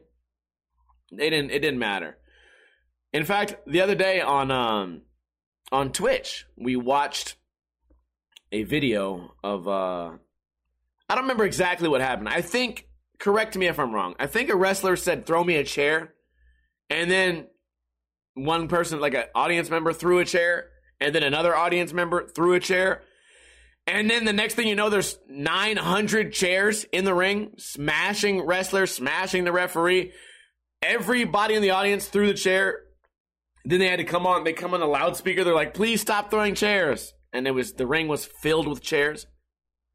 It 1.11 1.29
didn't. 1.29 1.51
It 1.51 1.59
didn't 1.59 1.79
matter. 1.79 2.17
In 3.13 3.23
fact, 3.23 3.55
the 3.67 3.81
other 3.81 3.95
day 3.95 4.21
on 4.21 4.51
um 4.51 5.01
on 5.71 5.91
Twitch, 5.91 6.45
we 6.57 6.75
watched 6.75 7.35
a 8.51 8.63
video 8.63 9.35
of 9.43 9.67
uh 9.67 10.11
I 11.07 11.15
don't 11.15 11.23
remember 11.23 11.45
exactly 11.45 11.87
what 11.87 12.01
happened. 12.01 12.29
I 12.29 12.41
think 12.41 12.87
correct 13.19 13.57
me 13.57 13.67
if 13.67 13.79
I'm 13.79 13.93
wrong. 13.93 14.15
I 14.19 14.27
think 14.27 14.49
a 14.49 14.55
wrestler 14.55 14.95
said 14.95 15.25
throw 15.25 15.43
me 15.43 15.55
a 15.55 15.63
chair 15.63 16.13
and 16.89 17.09
then 17.09 17.47
one 18.33 18.67
person 18.67 18.99
like 18.99 19.13
an 19.13 19.25
audience 19.33 19.69
member 19.69 19.93
threw 19.93 20.19
a 20.19 20.25
chair 20.25 20.69
and 20.99 21.15
then 21.15 21.23
another 21.23 21.55
audience 21.55 21.93
member 21.93 22.27
threw 22.27 22.53
a 22.53 22.59
chair 22.59 23.01
and 23.87 24.09
then 24.09 24.25
the 24.25 24.33
next 24.33 24.55
thing 24.55 24.67
you 24.67 24.75
know 24.75 24.89
there's 24.89 25.19
900 25.29 26.33
chairs 26.33 26.85
in 26.91 27.05
the 27.05 27.13
ring 27.13 27.51
smashing 27.57 28.41
wrestlers 28.45 28.91
smashing 28.91 29.43
the 29.43 29.51
referee. 29.51 30.11
Everybody 30.81 31.55
in 31.55 31.61
the 31.61 31.71
audience 31.71 32.07
threw 32.07 32.27
the 32.27 32.33
chair. 32.33 32.79
Then 33.63 33.79
they 33.79 33.87
had 33.87 33.97
to 33.97 34.03
come 34.03 34.25
on 34.25 34.43
they 34.43 34.53
come 34.53 34.73
on 34.73 34.79
the 34.79 34.87
loudspeaker 34.87 35.43
they're 35.43 35.53
like 35.53 35.73
please 35.73 36.01
stop 36.01 36.31
throwing 36.31 36.55
chairs. 36.55 37.13
And 37.31 37.47
it 37.47 37.51
was 37.51 37.73
the 37.73 37.85
ring 37.85 38.07
was 38.07 38.25
filled 38.25 38.67
with 38.67 38.81
chairs. 38.81 39.27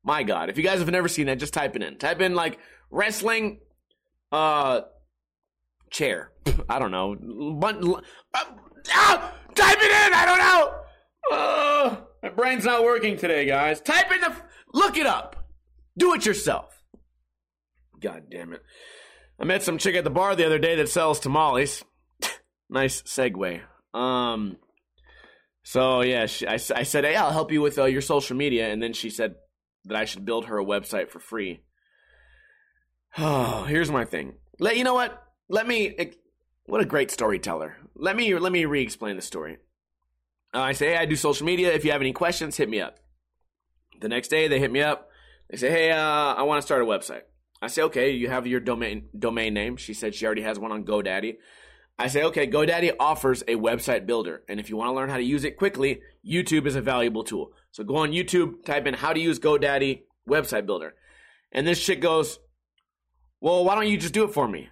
My 0.04 0.22
god 0.22 0.50
if 0.50 0.56
you 0.56 0.62
guys 0.62 0.78
have 0.78 0.90
never 0.90 1.08
seen 1.08 1.26
that 1.26 1.40
just 1.40 1.54
type 1.54 1.74
it 1.74 1.82
in. 1.82 1.98
Type 1.98 2.20
in 2.20 2.34
like 2.34 2.58
wrestling 2.90 3.58
uh 4.30 4.82
chair. 5.90 6.30
I 6.68 6.78
don't 6.78 6.92
know. 6.92 7.16
Bun- 7.58 7.94
uh, 8.34 8.44
ah, 8.92 9.34
type 9.56 9.78
it 9.80 10.06
in 10.06 10.14
i 10.14 10.24
don't 10.24 10.38
know. 10.38 10.74
Uh, 11.32 11.96
my 12.22 12.28
brain's 12.28 12.64
not 12.64 12.84
working 12.84 13.16
today 13.16 13.44
guys 13.44 13.80
type 13.80 14.10
in 14.12 14.20
the 14.20 14.30
F- 14.30 14.42
look 14.72 14.96
it 14.96 15.06
up 15.06 15.48
do 15.96 16.14
it 16.14 16.26
yourself 16.26 16.82
god 18.00 18.24
damn 18.30 18.52
it 18.52 18.62
i 19.38 19.44
met 19.44 19.62
some 19.62 19.78
chick 19.78 19.94
at 19.94 20.04
the 20.04 20.10
bar 20.10 20.34
the 20.36 20.46
other 20.46 20.58
day 20.58 20.76
that 20.76 20.88
sells 20.88 21.20
tamales 21.20 21.84
nice 22.70 23.02
segue 23.02 23.60
um 23.94 24.56
so 25.62 26.00
yeah 26.02 26.26
she, 26.26 26.46
I, 26.46 26.54
I 26.54 26.82
said 26.82 27.04
hey 27.04 27.16
i'll 27.16 27.32
help 27.32 27.52
you 27.52 27.60
with 27.60 27.78
uh, 27.78 27.84
your 27.84 28.02
social 28.02 28.36
media 28.36 28.68
and 28.70 28.82
then 28.82 28.92
she 28.92 29.10
said 29.10 29.34
that 29.84 29.96
i 29.96 30.04
should 30.04 30.24
build 30.24 30.46
her 30.46 30.58
a 30.58 30.64
website 30.64 31.10
for 31.10 31.20
free 31.20 31.62
Oh, 33.18 33.64
here's 33.68 33.90
my 33.90 34.04
thing. 34.04 34.34
Let 34.58 34.76
you 34.76 34.84
know 34.84 34.94
what? 34.94 35.22
Let 35.48 35.66
me. 35.66 36.12
What 36.66 36.80
a 36.80 36.86
great 36.86 37.10
storyteller. 37.10 37.76
Let 37.96 38.16
me 38.16 38.34
let 38.38 38.52
me 38.52 38.64
re-explain 38.64 39.16
the 39.16 39.22
story. 39.22 39.58
I 40.52 40.72
say, 40.72 40.90
hey, 40.90 40.96
I 40.96 41.06
do 41.06 41.16
social 41.16 41.46
media. 41.46 41.72
If 41.72 41.84
you 41.84 41.92
have 41.92 42.00
any 42.00 42.12
questions, 42.12 42.56
hit 42.56 42.68
me 42.68 42.80
up. 42.80 42.98
The 44.00 44.08
next 44.08 44.28
day, 44.28 44.48
they 44.48 44.58
hit 44.58 44.72
me 44.72 44.82
up. 44.82 45.08
They 45.48 45.56
say, 45.56 45.70
hey, 45.70 45.90
uh, 45.92 45.98
I 45.98 46.42
want 46.42 46.60
to 46.60 46.66
start 46.66 46.82
a 46.82 46.84
website. 46.84 47.22
I 47.62 47.68
say, 47.68 47.82
okay, 47.82 48.10
you 48.10 48.28
have 48.28 48.46
your 48.46 48.60
domain 48.60 49.08
domain 49.16 49.54
name. 49.54 49.76
She 49.76 49.94
said 49.94 50.14
she 50.14 50.24
already 50.24 50.42
has 50.42 50.58
one 50.58 50.72
on 50.72 50.84
GoDaddy. 50.84 51.36
I 51.98 52.06
say, 52.06 52.22
okay, 52.24 52.46
GoDaddy 52.46 52.92
offers 52.98 53.42
a 53.42 53.56
website 53.56 54.06
builder, 54.06 54.42
and 54.48 54.58
if 54.58 54.70
you 54.70 54.76
want 54.78 54.88
to 54.88 54.94
learn 54.94 55.10
how 55.10 55.18
to 55.18 55.22
use 55.22 55.44
it 55.44 55.58
quickly, 55.58 56.00
YouTube 56.26 56.66
is 56.66 56.74
a 56.74 56.80
valuable 56.80 57.24
tool. 57.24 57.52
So 57.72 57.84
go 57.84 57.96
on 57.96 58.12
YouTube, 58.12 58.64
type 58.64 58.86
in 58.86 58.94
how 58.94 59.12
to 59.12 59.20
use 59.20 59.38
GoDaddy 59.38 60.04
website 60.26 60.64
builder, 60.64 60.94
and 61.52 61.66
this 61.66 61.84
chick 61.84 62.00
goes, 62.00 62.38
well, 63.42 63.64
why 63.64 63.74
don't 63.74 63.88
you 63.88 63.98
just 63.98 64.14
do 64.14 64.24
it 64.24 64.32
for 64.32 64.48
me? 64.48 64.70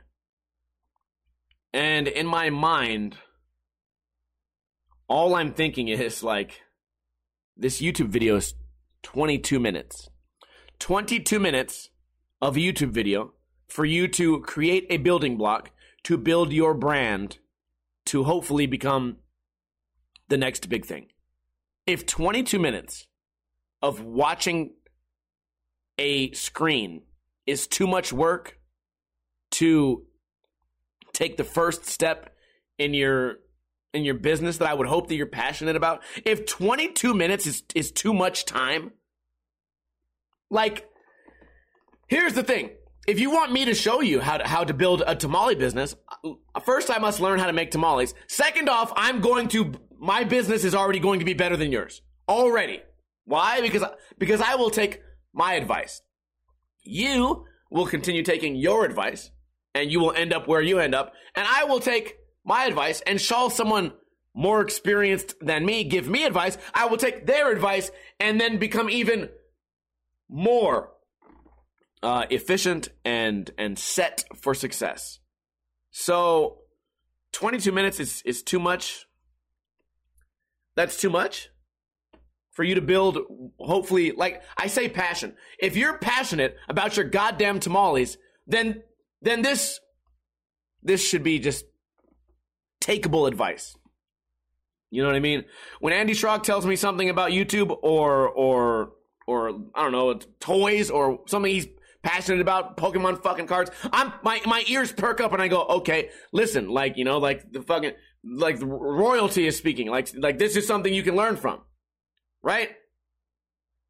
And 1.74 2.08
in 2.08 2.26
my 2.26 2.48
mind, 2.48 3.18
all 5.08 5.34
I'm 5.34 5.52
thinking 5.52 5.88
is 5.88 6.22
like, 6.22 6.62
this 7.56 7.80
YouTube 7.80 8.08
video 8.08 8.36
is 8.36 8.54
22 9.02 9.58
minutes. 9.58 10.10
22 10.78 11.40
minutes 11.40 11.90
of 12.40 12.56
a 12.56 12.60
YouTube 12.60 12.90
video 12.90 13.32
for 13.66 13.84
you 13.84 14.06
to 14.08 14.40
create 14.40 14.86
a 14.90 14.98
building 14.98 15.36
block 15.36 15.70
to 16.04 16.16
build 16.16 16.52
your 16.52 16.74
brand 16.74 17.38
to 18.06 18.24
hopefully 18.24 18.66
become 18.66 19.16
the 20.28 20.36
next 20.36 20.68
big 20.68 20.84
thing. 20.84 21.06
If 21.86 22.06
22 22.06 22.58
minutes 22.58 23.06
of 23.82 24.02
watching 24.02 24.74
a 25.98 26.30
screen 26.32 27.02
is 27.46 27.66
too 27.66 27.86
much 27.86 28.12
work 28.12 28.58
to 29.52 30.04
take 31.12 31.36
the 31.36 31.44
first 31.44 31.86
step 31.86 32.34
in 32.78 32.94
your 32.94 33.38
in 33.94 34.04
your 34.04 34.14
business 34.14 34.58
that 34.58 34.68
I 34.68 34.74
would 34.74 34.86
hope 34.86 35.08
that 35.08 35.14
you're 35.14 35.26
passionate 35.26 35.76
about, 35.76 36.02
if 36.24 36.46
22 36.46 37.14
minutes 37.14 37.46
is 37.46 37.62
is 37.74 37.90
too 37.90 38.12
much 38.12 38.44
time, 38.44 38.92
like 40.50 40.88
here's 42.08 42.34
the 42.34 42.42
thing. 42.42 42.70
If 43.06 43.18
you 43.18 43.30
want 43.30 43.52
me 43.52 43.64
to 43.64 43.74
show 43.74 44.02
you 44.02 44.20
how 44.20 44.36
to, 44.36 44.46
how 44.46 44.64
to 44.64 44.74
build 44.74 45.02
a 45.06 45.16
tamale 45.16 45.54
business, 45.54 45.94
uh, 46.22 46.60
first 46.60 46.90
I 46.90 46.98
must 46.98 47.20
learn 47.20 47.38
how 47.38 47.46
to 47.46 47.54
make 47.54 47.70
tamales. 47.70 48.14
Second 48.26 48.68
off, 48.68 48.92
I'm 48.96 49.20
going 49.20 49.48
to 49.48 49.72
my 49.98 50.24
business 50.24 50.64
is 50.64 50.74
already 50.74 51.00
going 51.00 51.18
to 51.18 51.24
be 51.24 51.34
better 51.34 51.56
than 51.56 51.72
yours. 51.72 52.02
Already. 52.28 52.82
Why? 53.24 53.60
Because 53.60 53.84
because 54.18 54.40
I 54.40 54.56
will 54.56 54.70
take 54.70 55.02
my 55.32 55.54
advice. 55.54 56.02
You 56.82 57.44
will 57.70 57.86
continue 57.86 58.22
taking 58.22 58.56
your 58.56 58.84
advice 58.84 59.30
and 59.74 59.90
you 59.90 60.00
will 60.00 60.12
end 60.12 60.32
up 60.32 60.48
where 60.48 60.62
you 60.62 60.78
end 60.78 60.94
up. 60.94 61.12
And 61.34 61.46
I 61.48 61.64
will 61.64 61.80
take 61.80 62.16
my 62.48 62.64
advice 62.64 63.02
and 63.02 63.20
shall 63.20 63.50
someone 63.50 63.92
more 64.34 64.62
experienced 64.62 65.34
than 65.40 65.66
me 65.66 65.84
give 65.84 66.08
me 66.08 66.24
advice. 66.24 66.56
I 66.72 66.86
will 66.86 66.96
take 66.96 67.26
their 67.26 67.52
advice 67.52 67.90
and 68.18 68.40
then 68.40 68.56
become 68.56 68.88
even 68.88 69.28
more 70.30 70.90
uh, 72.02 72.24
efficient 72.30 72.88
and 73.04 73.50
and 73.58 73.78
set 73.78 74.24
for 74.34 74.54
success. 74.54 75.18
So, 75.90 76.60
22 77.32 77.70
minutes 77.70 78.00
is 78.00 78.22
is 78.24 78.42
too 78.42 78.58
much. 78.58 79.06
That's 80.74 80.98
too 80.98 81.10
much 81.10 81.50
for 82.52 82.62
you 82.64 82.76
to 82.76 82.80
build. 82.80 83.18
Hopefully, 83.58 84.12
like 84.12 84.42
I 84.56 84.68
say, 84.68 84.88
passion. 84.88 85.34
If 85.58 85.76
you're 85.76 85.98
passionate 85.98 86.56
about 86.68 86.96
your 86.96 87.06
goddamn 87.06 87.60
tamales, 87.60 88.16
then 88.46 88.82
then 89.20 89.42
this 89.42 89.80
this 90.82 91.06
should 91.06 91.22
be 91.22 91.40
just 91.40 91.64
takeable 92.88 93.28
advice. 93.28 93.76
You 94.90 95.02
know 95.02 95.08
what 95.08 95.16
I 95.16 95.20
mean? 95.20 95.44
When 95.80 95.92
Andy 95.92 96.14
Schrock 96.14 96.42
tells 96.42 96.64
me 96.64 96.76
something 96.76 97.10
about 97.10 97.30
YouTube 97.30 97.76
or 97.82 98.28
or 98.28 98.92
or 99.26 99.50
I 99.74 99.82
don't 99.82 99.92
know, 99.92 100.14
toys 100.40 100.90
or 100.90 101.20
something 101.26 101.52
he's 101.52 101.66
passionate 102.02 102.40
about, 102.40 102.78
Pokemon 102.78 103.22
fucking 103.22 103.46
cards, 103.46 103.70
I'm 103.92 104.12
my 104.22 104.40
my 104.46 104.64
ears 104.68 104.90
perk 104.90 105.20
up 105.20 105.32
and 105.32 105.42
I 105.42 105.48
go, 105.48 105.62
"Okay, 105.62 106.10
listen, 106.32 106.70
like, 106.70 106.96
you 106.96 107.04
know, 107.04 107.18
like 107.18 107.52
the 107.52 107.60
fucking 107.60 107.92
like 108.24 108.58
the 108.58 108.66
royalty 108.66 109.46
is 109.46 109.58
speaking. 109.58 109.88
Like 109.88 110.08
like 110.16 110.38
this 110.38 110.56
is 110.56 110.66
something 110.66 110.92
you 110.92 111.02
can 111.02 111.16
learn 111.16 111.36
from." 111.36 111.60
Right? 112.42 112.70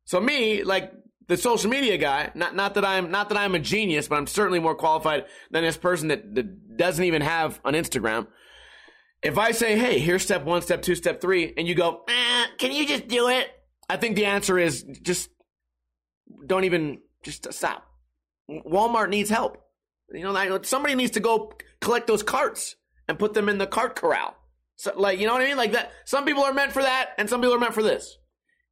So 0.05 0.21
me, 0.21 0.64
like 0.64 0.93
the 1.28 1.37
social 1.37 1.71
media 1.71 1.97
guy, 1.97 2.33
not 2.35 2.57
not 2.57 2.75
that 2.75 2.85
I'm 2.85 3.12
not 3.12 3.28
that 3.28 3.38
I'm 3.38 3.55
a 3.55 3.61
genius, 3.61 4.09
but 4.09 4.17
I'm 4.17 4.26
certainly 4.26 4.59
more 4.59 4.75
qualified 4.75 5.26
than 5.52 5.62
this 5.62 5.76
person 5.76 6.09
that, 6.09 6.35
that 6.35 6.76
doesn't 6.76 7.05
even 7.05 7.23
have 7.23 7.61
an 7.64 7.75
Instagram. 7.75 8.26
If 9.22 9.37
I 9.38 9.50
say, 9.50 9.76
"Hey, 9.76 9.98
here's 9.98 10.22
step 10.22 10.44
one, 10.44 10.62
step 10.62 10.82
two, 10.82 10.94
step 10.94 11.20
three, 11.20 11.52
and 11.56 11.66
you 11.66 11.75
go, 11.75 12.04
eh, 12.08 12.46
"Can 12.58 12.72
you 12.72 12.87
just 12.87 13.08
do 13.08 13.28
it?" 13.28 13.50
I 13.88 13.96
think 13.96 14.16
the 14.16 14.26
answer 14.26 14.58
is 14.58 14.84
just 15.02 15.30
don't 16.46 16.64
even 16.64 17.00
just 17.22 17.52
stop. 17.52 17.84
Walmart 18.48 19.08
needs 19.10 19.30
help. 19.30 19.58
You 20.12 20.22
know, 20.22 20.62
somebody 20.62 20.94
needs 20.94 21.12
to 21.12 21.20
go 21.20 21.52
collect 21.80 22.06
those 22.06 22.22
carts 22.22 22.76
and 23.08 23.18
put 23.18 23.34
them 23.34 23.48
in 23.48 23.58
the 23.58 23.66
cart 23.66 23.96
corral. 23.96 24.34
So, 24.76 24.92
like, 24.96 25.18
you 25.18 25.26
know 25.26 25.32
what 25.32 25.42
I 25.42 25.46
mean? 25.46 25.56
Like 25.56 25.72
that. 25.72 25.90
Some 26.04 26.25
people 26.25 26.44
are 26.44 26.52
meant 26.52 26.72
for 26.72 26.82
that, 26.82 27.10
and 27.18 27.28
some 27.28 27.40
people 27.40 27.54
are 27.54 27.58
meant 27.58 27.75
for 27.75 27.82
this. 27.82 28.16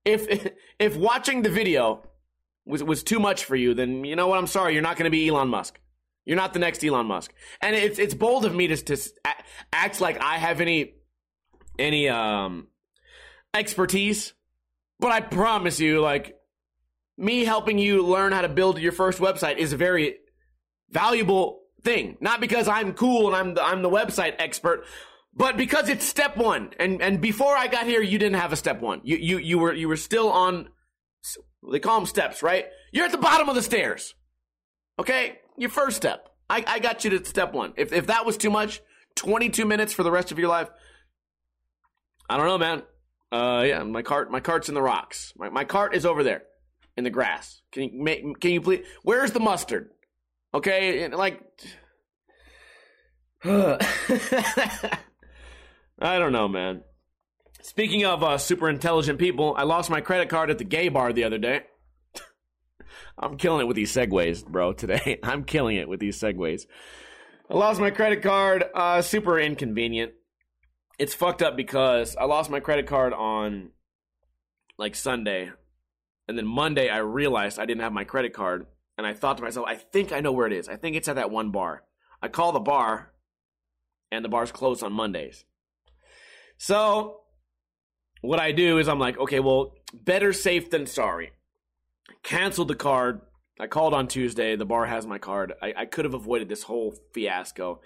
If 0.04 0.52
if 0.78 0.96
watching 0.96 1.42
the 1.42 1.50
video 1.50 2.02
was 2.64 2.82
was 2.82 3.02
too 3.02 3.18
much 3.18 3.44
for 3.44 3.56
you, 3.56 3.74
then 3.74 4.04
you 4.04 4.16
know 4.16 4.28
what? 4.28 4.38
I'm 4.38 4.46
sorry. 4.46 4.74
You're 4.74 4.82
not 4.82 4.96
going 4.96 5.04
to 5.04 5.10
be 5.10 5.28
Elon 5.28 5.48
Musk. 5.48 5.78
You're 6.26 6.37
not 6.37 6.52
the 6.52 6.59
next 6.59 6.85
Elon 6.85 7.06
Musk. 7.06 7.33
And 7.62 7.75
it's 7.75 7.99
it's 7.99 8.14
bold 8.14 8.45
of 8.45 8.54
me 8.54 8.66
to 8.66 8.76
to 8.76 8.99
act 9.73 10.00
like 10.00 10.21
I 10.21 10.37
have 10.37 10.61
any 10.61 10.95
any 11.78 12.09
um 12.09 12.66
expertise, 13.54 14.35
but 14.99 15.12
I 15.12 15.21
promise 15.21 15.80
you, 15.80 16.00
like 16.00 16.37
me 17.16 17.45
helping 17.45 17.78
you 17.78 18.04
learn 18.04 18.33
how 18.33 18.42
to 18.42 18.49
build 18.49 18.78
your 18.78 18.92
first 18.92 19.21
website 19.21 19.56
is 19.56 19.73
a 19.73 19.76
very 19.76 20.16
valuable 20.90 21.62
thing. 21.83 22.16
Not 22.21 22.40
because 22.40 22.68
I'm 22.68 22.92
cool 22.92 23.28
and 23.28 23.37
I'm 23.37 23.54
the, 23.54 23.64
I'm 23.64 23.83
the 23.83 23.88
website 23.88 24.35
expert, 24.38 24.85
but 25.33 25.56
because 25.56 25.88
it's 25.88 26.04
step 26.04 26.37
one. 26.37 26.71
And 26.78 27.00
and 27.00 27.21
before 27.21 27.56
I 27.56 27.68
got 27.68 27.87
here, 27.87 28.02
you 28.02 28.18
didn't 28.18 28.40
have 28.40 28.52
a 28.52 28.56
step 28.56 28.80
one. 28.80 29.00
You 29.04 29.16
you 29.16 29.38
you 29.38 29.59
were 29.59 29.73
you 29.73 29.88
were 29.88 29.97
still 29.97 30.30
on 30.30 30.68
they 31.71 31.78
call 31.78 32.00
them 32.00 32.06
steps, 32.06 32.42
right? 32.42 32.66
You're 32.92 33.06
at 33.06 33.12
the 33.12 33.18
bottom 33.18 33.49
of 33.49 33.54
the 33.54 33.62
stairs. 33.62 34.14
Okay, 34.99 35.38
your 35.56 35.70
first 35.70 35.96
step. 35.96 36.28
I, 36.48 36.64
I 36.66 36.78
got 36.78 37.04
you 37.04 37.10
to 37.18 37.25
step 37.25 37.52
one. 37.52 37.72
If 37.76 37.92
if 37.92 38.06
that 38.06 38.25
was 38.25 38.36
too 38.36 38.50
much, 38.50 38.80
22 39.16 39.64
minutes 39.64 39.92
for 39.92 40.02
the 40.02 40.10
rest 40.10 40.32
of 40.32 40.38
your 40.38 40.48
life. 40.48 40.68
I 42.28 42.36
don't 42.36 42.46
know, 42.46 42.58
man. 42.58 42.82
Uh, 43.32 43.64
yeah, 43.66 43.82
my 43.82 44.02
cart, 44.02 44.30
my 44.30 44.40
cart's 44.40 44.68
in 44.68 44.75
the 44.75 44.82
rocks. 44.82 45.32
My 45.36 45.48
my 45.48 45.64
cart 45.64 45.94
is 45.94 46.06
over 46.06 46.22
there, 46.22 46.42
in 46.96 47.04
the 47.04 47.10
grass. 47.10 47.60
Can 47.72 47.82
you 47.84 48.02
make? 48.02 48.40
Can 48.40 48.52
you 48.52 48.60
please? 48.60 48.84
Where's 49.02 49.32
the 49.32 49.40
mustard? 49.40 49.90
Okay, 50.54 51.08
like. 51.08 51.42
I 55.98 56.18
don't 56.18 56.32
know, 56.32 56.48
man. 56.48 56.82
Speaking 57.62 58.04
of 58.04 58.22
uh, 58.22 58.38
super 58.38 58.68
intelligent 58.68 59.18
people, 59.18 59.54
I 59.56 59.64
lost 59.64 59.90
my 59.90 60.00
credit 60.00 60.28
card 60.28 60.50
at 60.50 60.58
the 60.58 60.64
gay 60.64 60.88
bar 60.88 61.12
the 61.12 61.25
other 61.25 61.38
day. 61.38 61.62
I'm 63.18 63.37
killing 63.37 63.62
it 63.62 63.66
with 63.66 63.76
these 63.76 63.92
segues, 63.92 64.44
bro, 64.44 64.73
today. 64.73 65.18
I'm 65.23 65.44
killing 65.44 65.76
it 65.76 65.88
with 65.88 66.00
these 66.00 66.18
segues. 66.20 66.66
I 67.50 67.54
lost 67.54 67.80
my 67.80 67.90
credit 67.90 68.23
card. 68.23 68.64
Uh, 68.75 69.02
super 69.02 69.38
inconvenient. 69.38 70.12
It's 70.99 71.14
fucked 71.14 71.42
up 71.42 71.56
because 71.56 72.16
I 72.16 72.25
lost 72.25 72.50
my 72.50 72.61
credit 72.61 72.87
card 72.87 73.12
on 73.12 73.70
like 74.78 74.94
Sunday. 74.94 75.50
And 76.28 76.37
then 76.37 76.46
Monday, 76.46 76.88
I 76.88 76.99
realized 76.99 77.58
I 77.58 77.66
didn't 77.66 77.82
have 77.82 77.92
my 77.92 78.04
credit 78.04 78.32
card. 78.32 78.66
And 78.99 79.06
I 79.06 79.12
thought 79.12 79.37
to 79.37 79.42
myself, 79.42 79.66
I 79.68 79.76
think 79.76 80.12
I 80.12 80.20
know 80.20 80.32
where 80.32 80.46
it 80.46 80.52
is. 80.52 80.68
I 80.68 80.76
think 80.76 80.96
it's 80.96 81.08
at 81.08 81.16
that 81.16 81.30
one 81.30 81.50
bar. 81.50 81.85
I 82.23 82.28
call 82.28 82.52
the 82.52 82.61
bar, 82.61 83.12
and 84.11 84.25
the 84.25 84.28
bar's 84.28 84.50
closed 84.50 84.82
on 84.82 84.92
Mondays. 84.92 85.44
So, 86.56 87.20
what 88.23 88.40
I 88.40 88.52
do 88.52 88.78
is 88.78 88.88
I'm 88.88 88.99
like, 88.99 89.18
okay, 89.18 89.38
well, 89.38 89.75
better 89.92 90.32
safe 90.32 90.70
than 90.70 90.87
sorry. 90.87 91.32
Canceled 92.22 92.68
the 92.68 92.75
card. 92.75 93.20
I 93.58 93.66
called 93.66 93.94
on 93.94 94.08
Tuesday. 94.08 94.56
The 94.56 94.66
bar 94.66 94.86
has 94.86 95.06
my 95.06 95.18
card. 95.18 95.54
I, 95.62 95.72
I 95.76 95.84
could 95.86 96.04
have 96.04 96.14
avoided 96.14 96.48
this 96.48 96.64
whole 96.64 96.94
fiasco. 97.12 97.80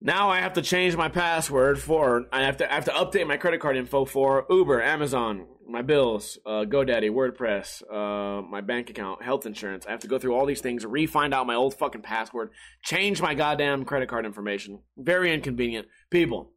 Now 0.00 0.30
I 0.30 0.40
have 0.40 0.54
to 0.54 0.62
change 0.62 0.96
my 0.96 1.08
password 1.08 1.78
for. 1.78 2.26
I 2.32 2.44
have 2.44 2.56
to. 2.58 2.70
I 2.70 2.74
have 2.74 2.86
to 2.86 2.92
update 2.92 3.26
my 3.26 3.36
credit 3.36 3.60
card 3.60 3.76
info 3.76 4.06
for 4.06 4.46
Uber, 4.48 4.82
Amazon, 4.82 5.46
my 5.68 5.82
bills, 5.82 6.38
uh, 6.46 6.64
GoDaddy, 6.64 7.10
WordPress, 7.10 7.82
uh, 7.92 8.40
my 8.42 8.62
bank 8.62 8.88
account, 8.88 9.22
health 9.22 9.44
insurance. 9.44 9.86
I 9.86 9.90
have 9.90 10.00
to 10.00 10.08
go 10.08 10.18
through 10.18 10.34
all 10.34 10.46
these 10.46 10.62
things, 10.62 10.86
re-find 10.86 11.34
out 11.34 11.46
my 11.46 11.54
old 11.54 11.74
fucking 11.74 12.00
password, 12.00 12.50
change 12.82 13.20
my 13.20 13.34
goddamn 13.34 13.84
credit 13.84 14.08
card 14.08 14.24
information. 14.24 14.80
Very 14.96 15.34
inconvenient. 15.34 15.86
People, 16.10 16.52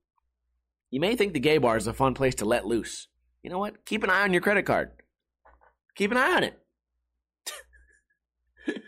you 0.89 1.01
may 1.01 1.15
think 1.15 1.34
the 1.34 1.39
gay 1.39 1.58
bar 1.58 1.75
is 1.75 1.88
a 1.88 1.93
fun 1.93 2.13
place 2.13 2.36
to 2.36 2.46
let 2.46 2.65
loose. 2.65 3.08
You 3.41 3.50
know 3.50 3.60
what? 3.60 3.86
Keep 3.86 4.03
an 4.03 4.10
eye 4.10 4.24
on 4.24 4.32
your 4.32 4.41
credit 4.41 4.65
card. 4.65 4.91
Keep 5.96 6.12
an 6.12 6.18
eye 6.18 6.36
on 6.36 6.44
it. 6.44 6.60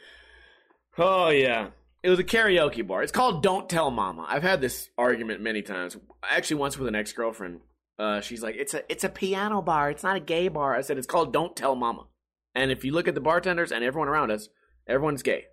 oh 0.98 1.30
yeah. 1.30 1.70
It 2.04 2.10
was 2.10 2.20
a 2.20 2.24
karaoke 2.24 2.86
bar. 2.86 3.02
It's 3.02 3.12
called 3.12 3.42
Don't 3.42 3.68
Tell 3.68 3.90
Mama. 3.90 4.26
I've 4.30 4.44
had 4.44 4.62
this 4.62 4.90
argument 4.98 5.42
many 5.42 5.62
times. 5.64 5.98
Actually, 6.30 6.58
once 6.58 6.78
with 6.78 6.88
an 6.88 6.96
ex 6.96 7.12
girlfriend. 7.14 7.62
Uh, 7.98 8.22
she's 8.22 8.44
like, 8.44 8.56
"It's 8.56 8.74
a 8.74 8.90
it's 8.92 9.04
a 9.04 9.10
piano 9.10 9.62
bar. 9.62 9.90
It's 9.90 10.04
not 10.04 10.18
a 10.18 10.20
gay 10.20 10.48
bar." 10.48 10.76
I 10.76 10.82
said, 10.82 10.98
"It's 10.98 11.08
called 11.08 11.34
Don't 11.34 11.56
Tell 11.56 11.76
Mama." 11.76 12.08
And 12.54 12.72
if 12.72 12.86
you 12.86 12.92
look 12.92 13.08
at 13.08 13.16
the 13.16 13.22
bartenders 13.22 13.72
and 13.72 13.84
everyone 13.84 14.08
around 14.08 14.32
us, 14.32 14.50
everyone's 14.88 15.24
gay. 15.24 15.46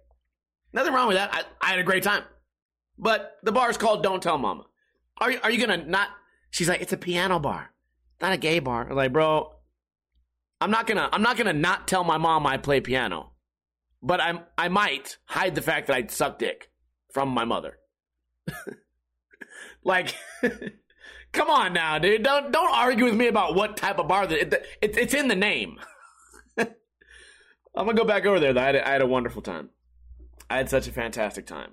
Nothing 0.72 0.92
wrong 0.92 1.08
with 1.08 1.16
that. 1.16 1.30
I, 1.32 1.44
I 1.66 1.70
had 1.70 1.78
a 1.78 1.84
great 1.84 2.02
time. 2.02 2.24
But 2.98 3.38
the 3.42 3.52
bar 3.52 3.70
is 3.70 3.76
called 3.76 4.02
Don't 4.02 4.22
Tell 4.22 4.38
Mama. 4.38 4.64
Are 5.18 5.30
you 5.30 5.40
are 5.42 5.50
you 5.50 5.64
gonna 5.64 5.84
not? 5.84 6.08
She's 6.50 6.68
like, 6.68 6.82
"It's 6.82 6.92
a 6.92 6.98
piano 6.98 7.38
bar, 7.38 7.70
not 8.20 8.32
a 8.32 8.36
gay 8.36 8.58
bar." 8.58 8.88
I'm 8.90 8.96
like, 8.96 9.12
bro, 9.12 9.54
I'm 10.62 10.70
not 10.70 10.86
gonna 10.86 11.08
I'm 11.12 11.22
not 11.22 11.36
gonna 11.36 11.52
not 11.52 11.88
tell 11.88 12.04
my 12.04 12.18
mom 12.18 12.46
I 12.46 12.56
play 12.56 12.80
piano 12.80 13.32
but 14.02 14.20
I'm 14.20 14.40
I 14.58 14.68
might 14.68 15.16
hide 15.26 15.54
the 15.54 15.62
fact 15.62 15.86
that 15.86 15.96
I 15.96 16.06
suck 16.08 16.38
dick 16.38 16.70
from 17.12 17.28
my 17.28 17.44
mother. 17.44 17.78
like, 19.84 20.14
come 21.32 21.48
on 21.48 21.72
now, 21.72 21.98
dude. 21.98 22.22
Don't 22.22 22.52
don't 22.52 22.74
argue 22.74 23.04
with 23.04 23.14
me 23.14 23.28
about 23.28 23.54
what 23.54 23.76
type 23.76 23.98
of 23.98 24.08
bar 24.08 24.26
that 24.26 24.38
it, 24.38 24.52
it, 24.82 24.98
it's 24.98 25.14
in 25.14 25.28
the 25.28 25.36
name. 25.36 25.78
I'm 26.58 26.66
gonna 27.74 27.94
go 27.94 28.04
back 28.04 28.26
over 28.26 28.40
there. 28.40 28.52
Though. 28.52 28.60
I 28.60 28.66
had, 28.66 28.76
a, 28.76 28.88
I 28.88 28.92
had 28.92 29.02
a 29.02 29.06
wonderful 29.06 29.42
time. 29.42 29.70
I 30.50 30.56
had 30.56 30.68
such 30.68 30.88
a 30.88 30.92
fantastic 30.92 31.46
time. 31.46 31.70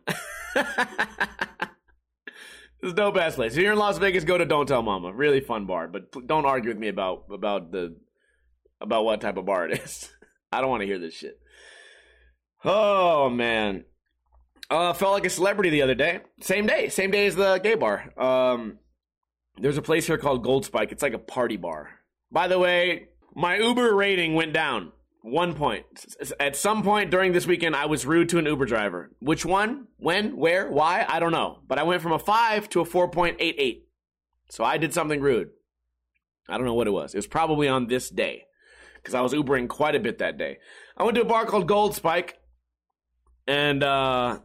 There's 2.81 2.93
no 2.93 3.11
best 3.11 3.35
place. 3.35 3.53
If 3.53 3.57
you're 3.61 3.73
in 3.73 3.79
Las 3.79 3.97
Vegas, 3.97 4.23
go 4.23 4.37
to 4.37 4.45
Don't 4.45 4.65
Tell 4.65 4.81
Mama. 4.81 5.11
Really 5.11 5.41
fun 5.41 5.65
bar, 5.65 5.89
but 5.89 6.27
don't 6.27 6.45
argue 6.45 6.69
with 6.69 6.77
me 6.77 6.87
about 6.87 7.25
about 7.29 7.73
the 7.73 7.97
about 8.81 9.05
what 9.05 9.21
type 9.21 9.37
of 9.37 9.45
bar 9.45 9.67
it 9.67 9.79
is. 9.79 10.09
I 10.51 10.61
don't 10.61 10.69
want 10.69 10.81
to 10.81 10.87
hear 10.87 10.99
this 10.99 11.13
shit. 11.13 11.39
Oh 12.63 13.29
man, 13.29 13.85
uh, 14.69 14.93
felt 14.93 15.13
like 15.13 15.25
a 15.25 15.29
celebrity 15.29 15.69
the 15.69 15.81
other 15.81 15.95
day. 15.95 16.19
Same 16.41 16.65
day, 16.65 16.89
same 16.89 17.11
day 17.11 17.25
as 17.25 17.35
the 17.35 17.59
gay 17.59 17.75
bar. 17.75 18.13
Um, 18.17 18.79
there's 19.57 19.77
a 19.77 19.81
place 19.81 20.07
here 20.07 20.17
called 20.17 20.43
Gold 20.43 20.65
Spike. 20.65 20.91
It's 20.91 21.03
like 21.03 21.13
a 21.13 21.19
party 21.19 21.57
bar. 21.57 21.89
By 22.31 22.47
the 22.47 22.59
way, 22.59 23.09
my 23.35 23.57
Uber 23.57 23.95
rating 23.95 24.35
went 24.35 24.53
down 24.53 24.91
one 25.21 25.53
point. 25.53 25.85
At 26.39 26.55
some 26.55 26.83
point 26.83 27.11
during 27.11 27.33
this 27.33 27.47
weekend, 27.47 27.75
I 27.75 27.85
was 27.85 28.05
rude 28.05 28.29
to 28.29 28.37
an 28.37 28.45
Uber 28.45 28.65
driver. 28.65 29.11
Which 29.19 29.45
one? 29.45 29.87
When? 29.97 30.37
Where? 30.37 30.69
Why? 30.69 31.05
I 31.07 31.19
don't 31.19 31.31
know. 31.31 31.59
But 31.67 31.79
I 31.79 31.83
went 31.83 32.01
from 32.01 32.13
a 32.13 32.19
five 32.19 32.69
to 32.69 32.81
a 32.81 32.85
four 32.85 33.09
point 33.09 33.37
eight 33.39 33.55
eight. 33.57 33.87
So 34.49 34.63
I 34.63 34.77
did 34.77 34.93
something 34.93 35.21
rude. 35.21 35.49
I 36.47 36.57
don't 36.57 36.65
know 36.65 36.73
what 36.73 36.87
it 36.87 36.91
was. 36.91 37.13
It 37.13 37.17
was 37.17 37.27
probably 37.27 37.67
on 37.67 37.87
this 37.87 38.09
day 38.09 38.45
because 39.01 39.13
I 39.13 39.21
was 39.21 39.33
Ubering 39.33 39.67
quite 39.67 39.95
a 39.95 39.99
bit 39.99 40.19
that 40.19 40.37
day. 40.37 40.59
I 40.97 41.03
went 41.03 41.15
to 41.15 41.21
a 41.21 41.25
bar 41.25 41.45
called 41.45 41.67
Gold 41.67 41.95
Spike 41.95 42.39
and 43.49 43.83
uh, 43.83 44.39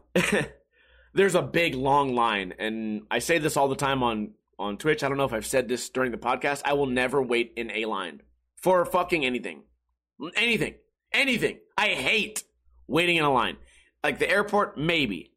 there's 1.13 1.35
a 1.35 1.41
big 1.43 1.75
long 1.75 2.15
line. 2.15 2.55
And 2.57 3.03
I 3.11 3.19
say 3.19 3.37
this 3.37 3.55
all 3.55 3.67
the 3.67 3.75
time 3.75 4.01
on 4.01 4.31
on 4.57 4.77
Twitch. 4.77 5.03
I 5.03 5.07
don't 5.07 5.17
know 5.17 5.25
if 5.25 5.33
I've 5.33 5.45
said 5.45 5.67
this 5.67 5.89
during 5.89 6.11
the 6.11 6.17
podcast. 6.17 6.63
I 6.65 6.73
will 6.73 6.87
never 6.87 7.21
wait 7.21 7.53
in 7.55 7.69
a 7.71 7.85
line 7.85 8.21
for 8.55 8.83
fucking 8.83 9.23
anything, 9.23 9.63
anything, 10.35 10.75
anything. 11.13 11.59
I 11.77 11.89
hate 11.89 12.43
waiting 12.87 13.17
in 13.17 13.23
a 13.23 13.31
line. 13.31 13.57
Like 14.03 14.17
the 14.17 14.29
airport, 14.29 14.77
maybe. 14.77 15.31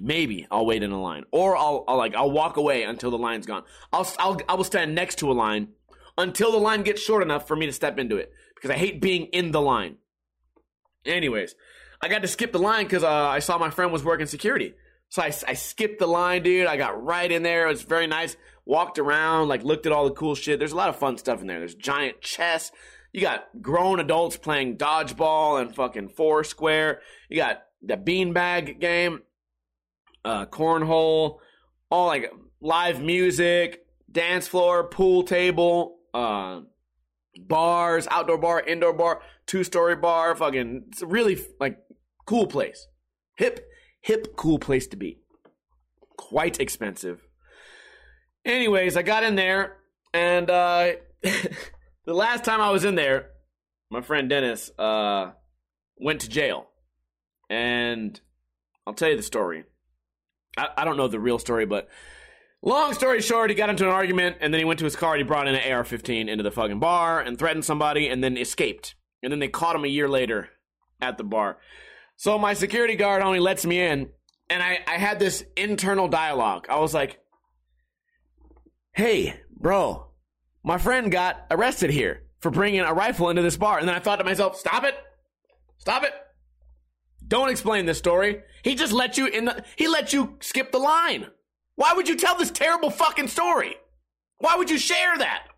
Maybe 0.00 0.44
I'll 0.50 0.66
wait 0.66 0.82
in 0.82 0.90
a 0.90 1.00
line, 1.00 1.22
or 1.30 1.56
I'll, 1.56 1.84
I'll 1.86 1.96
like 1.96 2.16
I'll 2.16 2.32
walk 2.32 2.56
away 2.56 2.82
until 2.82 3.12
the 3.12 3.18
line's 3.18 3.46
gone. 3.46 3.62
I'll, 3.92 4.12
I'll 4.18 4.40
I 4.48 4.54
will 4.54 4.64
stand 4.64 4.92
next 4.92 5.20
to 5.20 5.30
a 5.30 5.34
line 5.34 5.68
until 6.16 6.52
the 6.52 6.58
line 6.58 6.82
gets 6.82 7.02
short 7.02 7.22
enough 7.22 7.46
for 7.46 7.56
me 7.56 7.66
to 7.66 7.72
step 7.72 7.98
into 7.98 8.16
it 8.16 8.32
because 8.54 8.70
I 8.70 8.78
hate 8.78 9.00
being 9.00 9.26
in 9.26 9.50
the 9.50 9.60
line. 9.60 9.96
Anyways, 11.04 11.54
I 12.00 12.08
got 12.08 12.22
to 12.22 12.28
skip 12.28 12.52
the 12.52 12.58
line 12.58 12.84
because 12.84 13.04
uh, 13.04 13.10
I 13.10 13.38
saw 13.40 13.58
my 13.58 13.70
friend 13.70 13.92
was 13.92 14.04
working 14.04 14.26
security. 14.26 14.74
So 15.08 15.22
I, 15.22 15.26
I 15.46 15.54
skipped 15.54 15.98
the 15.98 16.06
line, 16.06 16.42
dude. 16.42 16.66
I 16.66 16.76
got 16.76 17.02
right 17.02 17.30
in 17.30 17.42
there. 17.42 17.66
It 17.66 17.70
was 17.70 17.82
very 17.82 18.06
nice. 18.06 18.36
Walked 18.64 18.98
around, 18.98 19.48
like 19.48 19.62
looked 19.62 19.86
at 19.86 19.92
all 19.92 20.04
the 20.04 20.14
cool 20.14 20.34
shit. 20.34 20.58
There's 20.58 20.72
a 20.72 20.76
lot 20.76 20.88
of 20.88 20.96
fun 20.96 21.18
stuff 21.18 21.40
in 21.40 21.46
there. 21.46 21.58
There's 21.58 21.74
giant 21.74 22.20
chess. 22.20 22.72
You 23.12 23.20
got 23.20 23.44
grown 23.60 24.00
adults 24.00 24.36
playing 24.36 24.76
dodgeball 24.76 25.60
and 25.60 25.74
fucking 25.74 26.08
foursquare. 26.08 27.00
You 27.28 27.36
got 27.36 27.62
the 27.80 27.96
beanbag 27.96 28.80
game, 28.80 29.22
uh, 30.24 30.46
cornhole, 30.46 31.38
all 31.90 32.06
like 32.06 32.32
live 32.60 33.00
music, 33.00 33.84
dance 34.10 34.48
floor, 34.48 34.84
pool 34.84 35.22
table, 35.22 35.98
uh, 36.14 36.60
bars, 37.36 38.08
outdoor 38.10 38.38
bar, 38.38 38.60
indoor 38.60 38.94
bar, 38.94 39.20
two 39.46 39.64
story 39.64 39.96
bar, 39.96 40.34
fucking, 40.34 40.84
it's 40.88 41.02
a 41.02 41.06
really 41.06 41.38
like 41.60 41.78
Cool 42.26 42.46
place. 42.46 42.88
Hip, 43.36 43.66
hip, 44.00 44.36
cool 44.36 44.58
place 44.58 44.86
to 44.88 44.96
be. 44.96 45.20
Quite 46.16 46.60
expensive. 46.60 47.26
Anyways, 48.44 48.96
I 48.96 49.02
got 49.02 49.24
in 49.24 49.36
there, 49.36 49.76
and 50.12 50.48
uh, 50.48 50.92
the 51.22 52.14
last 52.14 52.44
time 52.44 52.60
I 52.60 52.70
was 52.70 52.84
in 52.84 52.94
there, 52.94 53.30
my 53.90 54.00
friend 54.00 54.28
Dennis 54.28 54.70
uh, 54.78 55.32
went 55.96 56.20
to 56.22 56.28
jail. 56.28 56.66
And 57.50 58.18
I'll 58.86 58.94
tell 58.94 59.10
you 59.10 59.16
the 59.16 59.22
story. 59.22 59.64
I, 60.56 60.68
I 60.78 60.84
don't 60.84 60.96
know 60.96 61.08
the 61.08 61.20
real 61.20 61.38
story, 61.38 61.66
but 61.66 61.88
long 62.70 62.94
story 62.94 63.20
short, 63.20 63.50
he 63.50 63.56
got 63.56 63.70
into 63.70 63.84
an 63.84 63.90
argument, 63.90 64.38
and 64.40 64.52
then 64.52 64.58
he 64.58 64.64
went 64.64 64.78
to 64.78 64.84
his 64.84 64.96
car 64.96 65.14
and 65.14 65.20
he 65.20 65.24
brought 65.24 65.46
in 65.46 65.54
an 65.54 65.72
AR 65.72 65.84
15 65.84 66.28
into 66.28 66.42
the 66.42 66.50
fucking 66.50 66.80
bar 66.80 67.20
and 67.20 67.38
threatened 67.38 67.64
somebody, 67.64 68.08
and 68.08 68.22
then 68.22 68.36
escaped. 68.36 68.94
And 69.22 69.30
then 69.30 69.38
they 69.38 69.48
caught 69.48 69.76
him 69.76 69.84
a 69.84 69.88
year 69.88 70.08
later 70.08 70.50
at 71.00 71.18
the 71.18 71.24
bar. 71.24 71.58
So 72.16 72.38
my 72.38 72.54
security 72.54 72.96
guard 72.96 73.22
only 73.22 73.40
lets 73.40 73.64
me 73.64 73.80
in, 73.80 74.08
and 74.48 74.62
I, 74.62 74.80
I 74.86 74.98
had 74.98 75.18
this 75.18 75.44
internal 75.56 76.08
dialogue. 76.08 76.66
I 76.68 76.78
was 76.78 76.94
like, 76.94 77.20
hey, 78.92 79.40
bro, 79.50 80.06
my 80.62 80.78
friend 80.78 81.10
got 81.10 81.46
arrested 81.50 81.90
here 81.90 82.24
for 82.40 82.50
bringing 82.50 82.80
a 82.80 82.92
rifle 82.92 83.30
into 83.30 83.42
this 83.42 83.56
bar. 83.56 83.78
And 83.78 83.88
then 83.88 83.94
I 83.94 83.98
thought 83.98 84.16
to 84.16 84.24
myself, 84.24 84.56
stop 84.56 84.84
it. 84.84 84.94
Stop 85.78 86.04
it. 86.04 86.12
Don't 87.26 87.48
explain 87.48 87.86
this 87.86 87.98
story. 87.98 88.42
He 88.62 88.74
just 88.74 88.92
let 88.92 89.16
you 89.18 89.26
in 89.26 89.46
the, 89.46 89.64
he 89.76 89.88
let 89.88 90.12
you 90.12 90.36
skip 90.40 90.70
the 90.70 90.78
line. 90.78 91.26
Why 91.76 91.92
would 91.94 92.08
you 92.08 92.16
tell 92.16 92.36
this 92.36 92.50
terrible 92.50 92.90
fucking 92.90 93.28
story? 93.28 93.76
Why 94.38 94.56
would 94.56 94.70
you 94.70 94.78
share 94.78 95.18
that? 95.18 95.48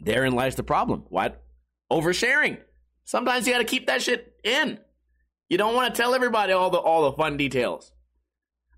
Therein 0.00 0.32
lies 0.32 0.54
the 0.54 0.62
problem. 0.62 1.04
What? 1.08 1.42
Oversharing. 1.90 2.58
Sometimes 3.04 3.46
you 3.46 3.52
gotta 3.52 3.64
keep 3.64 3.86
that 3.86 4.02
shit 4.02 4.34
in. 4.44 4.78
You 5.48 5.58
don't 5.58 5.74
want 5.74 5.94
to 5.94 6.00
tell 6.00 6.14
everybody 6.14 6.52
all 6.52 6.70
the 6.70 6.78
all 6.78 7.10
the 7.10 7.16
fun 7.16 7.36
details. 7.36 7.92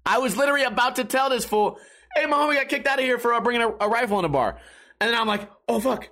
I 0.04 0.18
was 0.18 0.36
literally 0.36 0.64
about 0.64 0.96
to 0.96 1.04
tell 1.04 1.30
this 1.30 1.44
fool, 1.44 1.78
"Hey, 2.14 2.26
my 2.26 2.36
homie 2.36 2.54
got 2.54 2.68
kicked 2.68 2.86
out 2.86 2.98
of 2.98 3.04
here 3.04 3.18
for 3.18 3.32
uh, 3.32 3.40
bringing 3.40 3.62
a, 3.62 3.68
a, 3.80 3.88
rifle 3.88 4.18
in 4.18 4.24
a 4.24 4.28
bar," 4.28 4.58
and 5.00 5.10
then 5.10 5.18
I'm 5.18 5.26
like, 5.26 5.50
"Oh 5.66 5.80
fuck, 5.80 6.08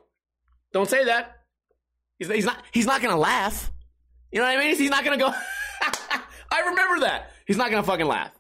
don't 0.73 0.89
say 0.89 1.05
that." 1.05 1.43
He's, 2.19 2.29
he's 2.29 2.47
not 2.47 2.63
he's 2.73 2.87
not 2.87 3.03
gonna 3.03 3.19
laugh. 3.19 3.71
You 4.33 4.41
know 4.41 4.47
what 4.47 4.57
I 4.57 4.61
mean? 4.61 4.77
He's 4.77 4.91
not 4.91 5.05
gonna 5.05 5.19
go. 5.19 5.29
I 6.51 6.61
remember 6.71 7.01
that. 7.01 7.33
He's 7.47 7.59
not 7.59 7.71
gonna 7.71 7.83
fucking 7.83 8.07
laugh. 8.07 8.33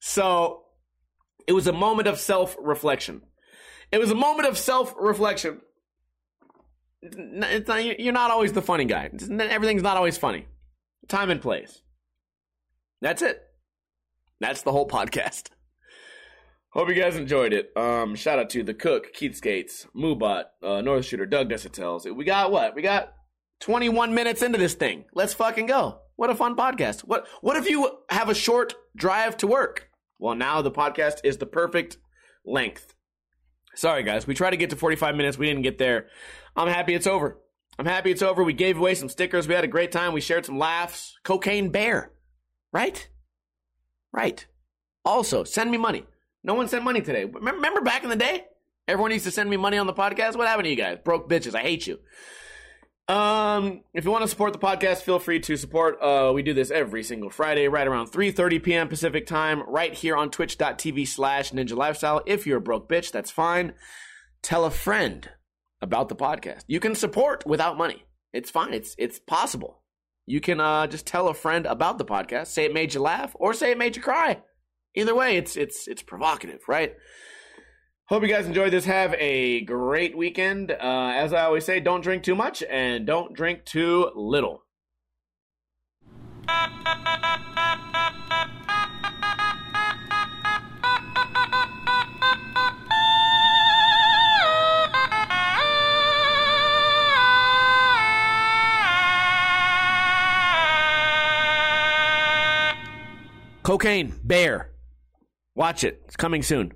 So 0.00 0.62
it 1.46 1.52
was 1.52 1.66
a 1.66 1.72
moment 1.72 2.08
of 2.08 2.18
self 2.18 2.56
reflection. 2.58 3.22
It 3.92 3.98
was 3.98 4.10
a 4.10 4.14
moment 4.14 4.48
of 4.48 4.58
self 4.58 4.94
reflection. 4.98 5.60
You're 7.02 8.12
not 8.12 8.30
always 8.30 8.52
the 8.52 8.62
funny 8.62 8.84
guy. 8.84 9.10
Everything's 9.30 9.82
not 9.82 9.96
always 9.96 10.18
funny. 10.18 10.46
Time 11.08 11.30
and 11.30 11.40
place. 11.40 11.82
That's 13.00 13.22
it. 13.22 13.42
That's 14.40 14.62
the 14.62 14.72
whole 14.72 14.88
podcast. 14.88 15.48
Hope 16.72 16.88
you 16.88 16.94
guys 16.94 17.16
enjoyed 17.16 17.52
it. 17.52 17.76
Um, 17.76 18.14
shout 18.14 18.38
out 18.38 18.50
to 18.50 18.62
the 18.62 18.74
cook, 18.74 19.12
Keith 19.12 19.36
Skates, 19.36 19.86
Moobot, 19.94 20.44
uh, 20.62 20.80
North 20.82 21.04
Shooter, 21.04 21.26
Doug 21.26 21.48
Desitels. 21.50 22.14
We 22.14 22.24
got 22.24 22.52
what? 22.52 22.76
We 22.76 22.82
got 22.82 23.12
21 23.60 24.14
minutes 24.14 24.40
into 24.40 24.56
this 24.56 24.74
thing. 24.74 25.04
Let's 25.12 25.34
fucking 25.34 25.66
go. 25.66 25.98
What 26.16 26.30
a 26.30 26.34
fun 26.34 26.54
podcast. 26.54 27.00
What 27.00 27.26
what 27.40 27.56
if 27.56 27.68
you 27.68 27.98
have 28.08 28.28
a 28.28 28.34
short 28.34 28.74
drive 28.94 29.36
to 29.38 29.46
work? 29.46 29.89
Well, 30.20 30.34
now 30.34 30.60
the 30.60 30.70
podcast 30.70 31.20
is 31.24 31.38
the 31.38 31.46
perfect 31.46 31.96
length. 32.44 32.94
Sorry 33.74 34.02
guys, 34.02 34.26
we 34.26 34.34
tried 34.34 34.50
to 34.50 34.58
get 34.58 34.70
to 34.70 34.76
45 34.76 35.16
minutes. 35.16 35.38
We 35.38 35.46
didn't 35.46 35.62
get 35.62 35.78
there. 35.78 36.08
I'm 36.54 36.68
happy 36.68 36.94
it's 36.94 37.06
over. 37.06 37.38
I'm 37.78 37.86
happy 37.86 38.10
it's 38.10 38.20
over. 38.20 38.44
We 38.44 38.52
gave 38.52 38.76
away 38.76 38.94
some 38.94 39.08
stickers. 39.08 39.48
We 39.48 39.54
had 39.54 39.64
a 39.64 39.68
great 39.68 39.92
time. 39.92 40.12
We 40.12 40.20
shared 40.20 40.44
some 40.44 40.58
laughs. 40.58 41.18
Cocaine 41.24 41.70
Bear. 41.70 42.12
Right? 42.72 43.08
Right. 44.12 44.46
Also, 45.04 45.44
send 45.44 45.70
me 45.70 45.78
money. 45.78 46.04
No 46.44 46.52
one 46.52 46.68
sent 46.68 46.84
money 46.84 47.00
today. 47.00 47.24
Remember 47.24 47.80
back 47.80 48.04
in 48.04 48.10
the 48.10 48.16
day? 48.16 48.44
Everyone 48.86 49.12
used 49.12 49.24
to 49.24 49.30
send 49.30 49.48
me 49.48 49.56
money 49.56 49.78
on 49.78 49.86
the 49.86 49.94
podcast. 49.94 50.36
What 50.36 50.48
happened 50.48 50.64
to 50.64 50.70
you 50.70 50.76
guys? 50.76 50.98
Broke 51.02 51.30
bitches. 51.30 51.54
I 51.54 51.60
hate 51.60 51.86
you. 51.86 51.98
Um, 53.10 53.82
if 53.92 54.04
you 54.04 54.12
want 54.12 54.22
to 54.22 54.28
support 54.28 54.52
the 54.52 54.60
podcast, 54.60 54.98
feel 54.98 55.18
free 55.18 55.40
to 55.40 55.56
support. 55.56 56.00
Uh, 56.00 56.30
we 56.32 56.44
do 56.44 56.54
this 56.54 56.70
every 56.70 57.02
single 57.02 57.28
Friday, 57.28 57.66
right 57.66 57.86
around 57.88 58.06
3.30 58.12 58.62
p.m. 58.62 58.88
Pacific 58.88 59.26
time, 59.26 59.64
right 59.66 59.92
here 59.92 60.16
on 60.16 60.30
twitch.tv 60.30 61.08
slash 61.08 61.50
ninja 61.50 61.76
lifestyle. 61.76 62.22
If 62.24 62.46
you're 62.46 62.58
a 62.58 62.60
broke 62.60 62.88
bitch, 62.88 63.10
that's 63.10 63.32
fine. 63.32 63.72
Tell 64.42 64.64
a 64.64 64.70
friend 64.70 65.28
about 65.80 66.08
the 66.08 66.14
podcast. 66.14 66.62
You 66.68 66.78
can 66.78 66.94
support 66.94 67.44
without 67.44 67.76
money. 67.76 68.04
It's 68.32 68.48
fine. 68.50 68.72
It's 68.72 68.94
it's 68.96 69.18
possible. 69.18 69.82
You 70.26 70.40
can 70.40 70.60
uh, 70.60 70.86
just 70.86 71.04
tell 71.04 71.26
a 71.26 71.34
friend 71.34 71.66
about 71.66 71.98
the 71.98 72.04
podcast. 72.04 72.46
Say 72.46 72.64
it 72.64 72.72
made 72.72 72.94
you 72.94 73.00
laugh, 73.00 73.34
or 73.40 73.54
say 73.54 73.72
it 73.72 73.78
made 73.78 73.96
you 73.96 74.02
cry. 74.02 74.40
Either 74.94 75.16
way, 75.16 75.36
it's 75.36 75.56
it's 75.56 75.88
it's 75.88 76.02
provocative, 76.02 76.60
right? 76.68 76.94
Hope 78.10 78.24
you 78.24 78.28
guys 78.28 78.48
enjoyed 78.48 78.72
this. 78.72 78.86
Have 78.86 79.14
a 79.18 79.60
great 79.60 80.16
weekend. 80.16 80.72
Uh, 80.72 81.12
as 81.14 81.32
I 81.32 81.44
always 81.44 81.64
say, 81.64 81.78
don't 81.78 82.00
drink 82.00 82.24
too 82.24 82.34
much 82.34 82.60
and 82.68 83.06
don't 83.06 83.32
drink 83.32 83.64
too 83.64 84.10
little. 84.16 84.64
Cocaine 103.62 104.18
Bear. 104.24 104.72
Watch 105.54 105.84
it. 105.84 106.02
It's 106.06 106.16
coming 106.16 106.42
soon. 106.42 106.72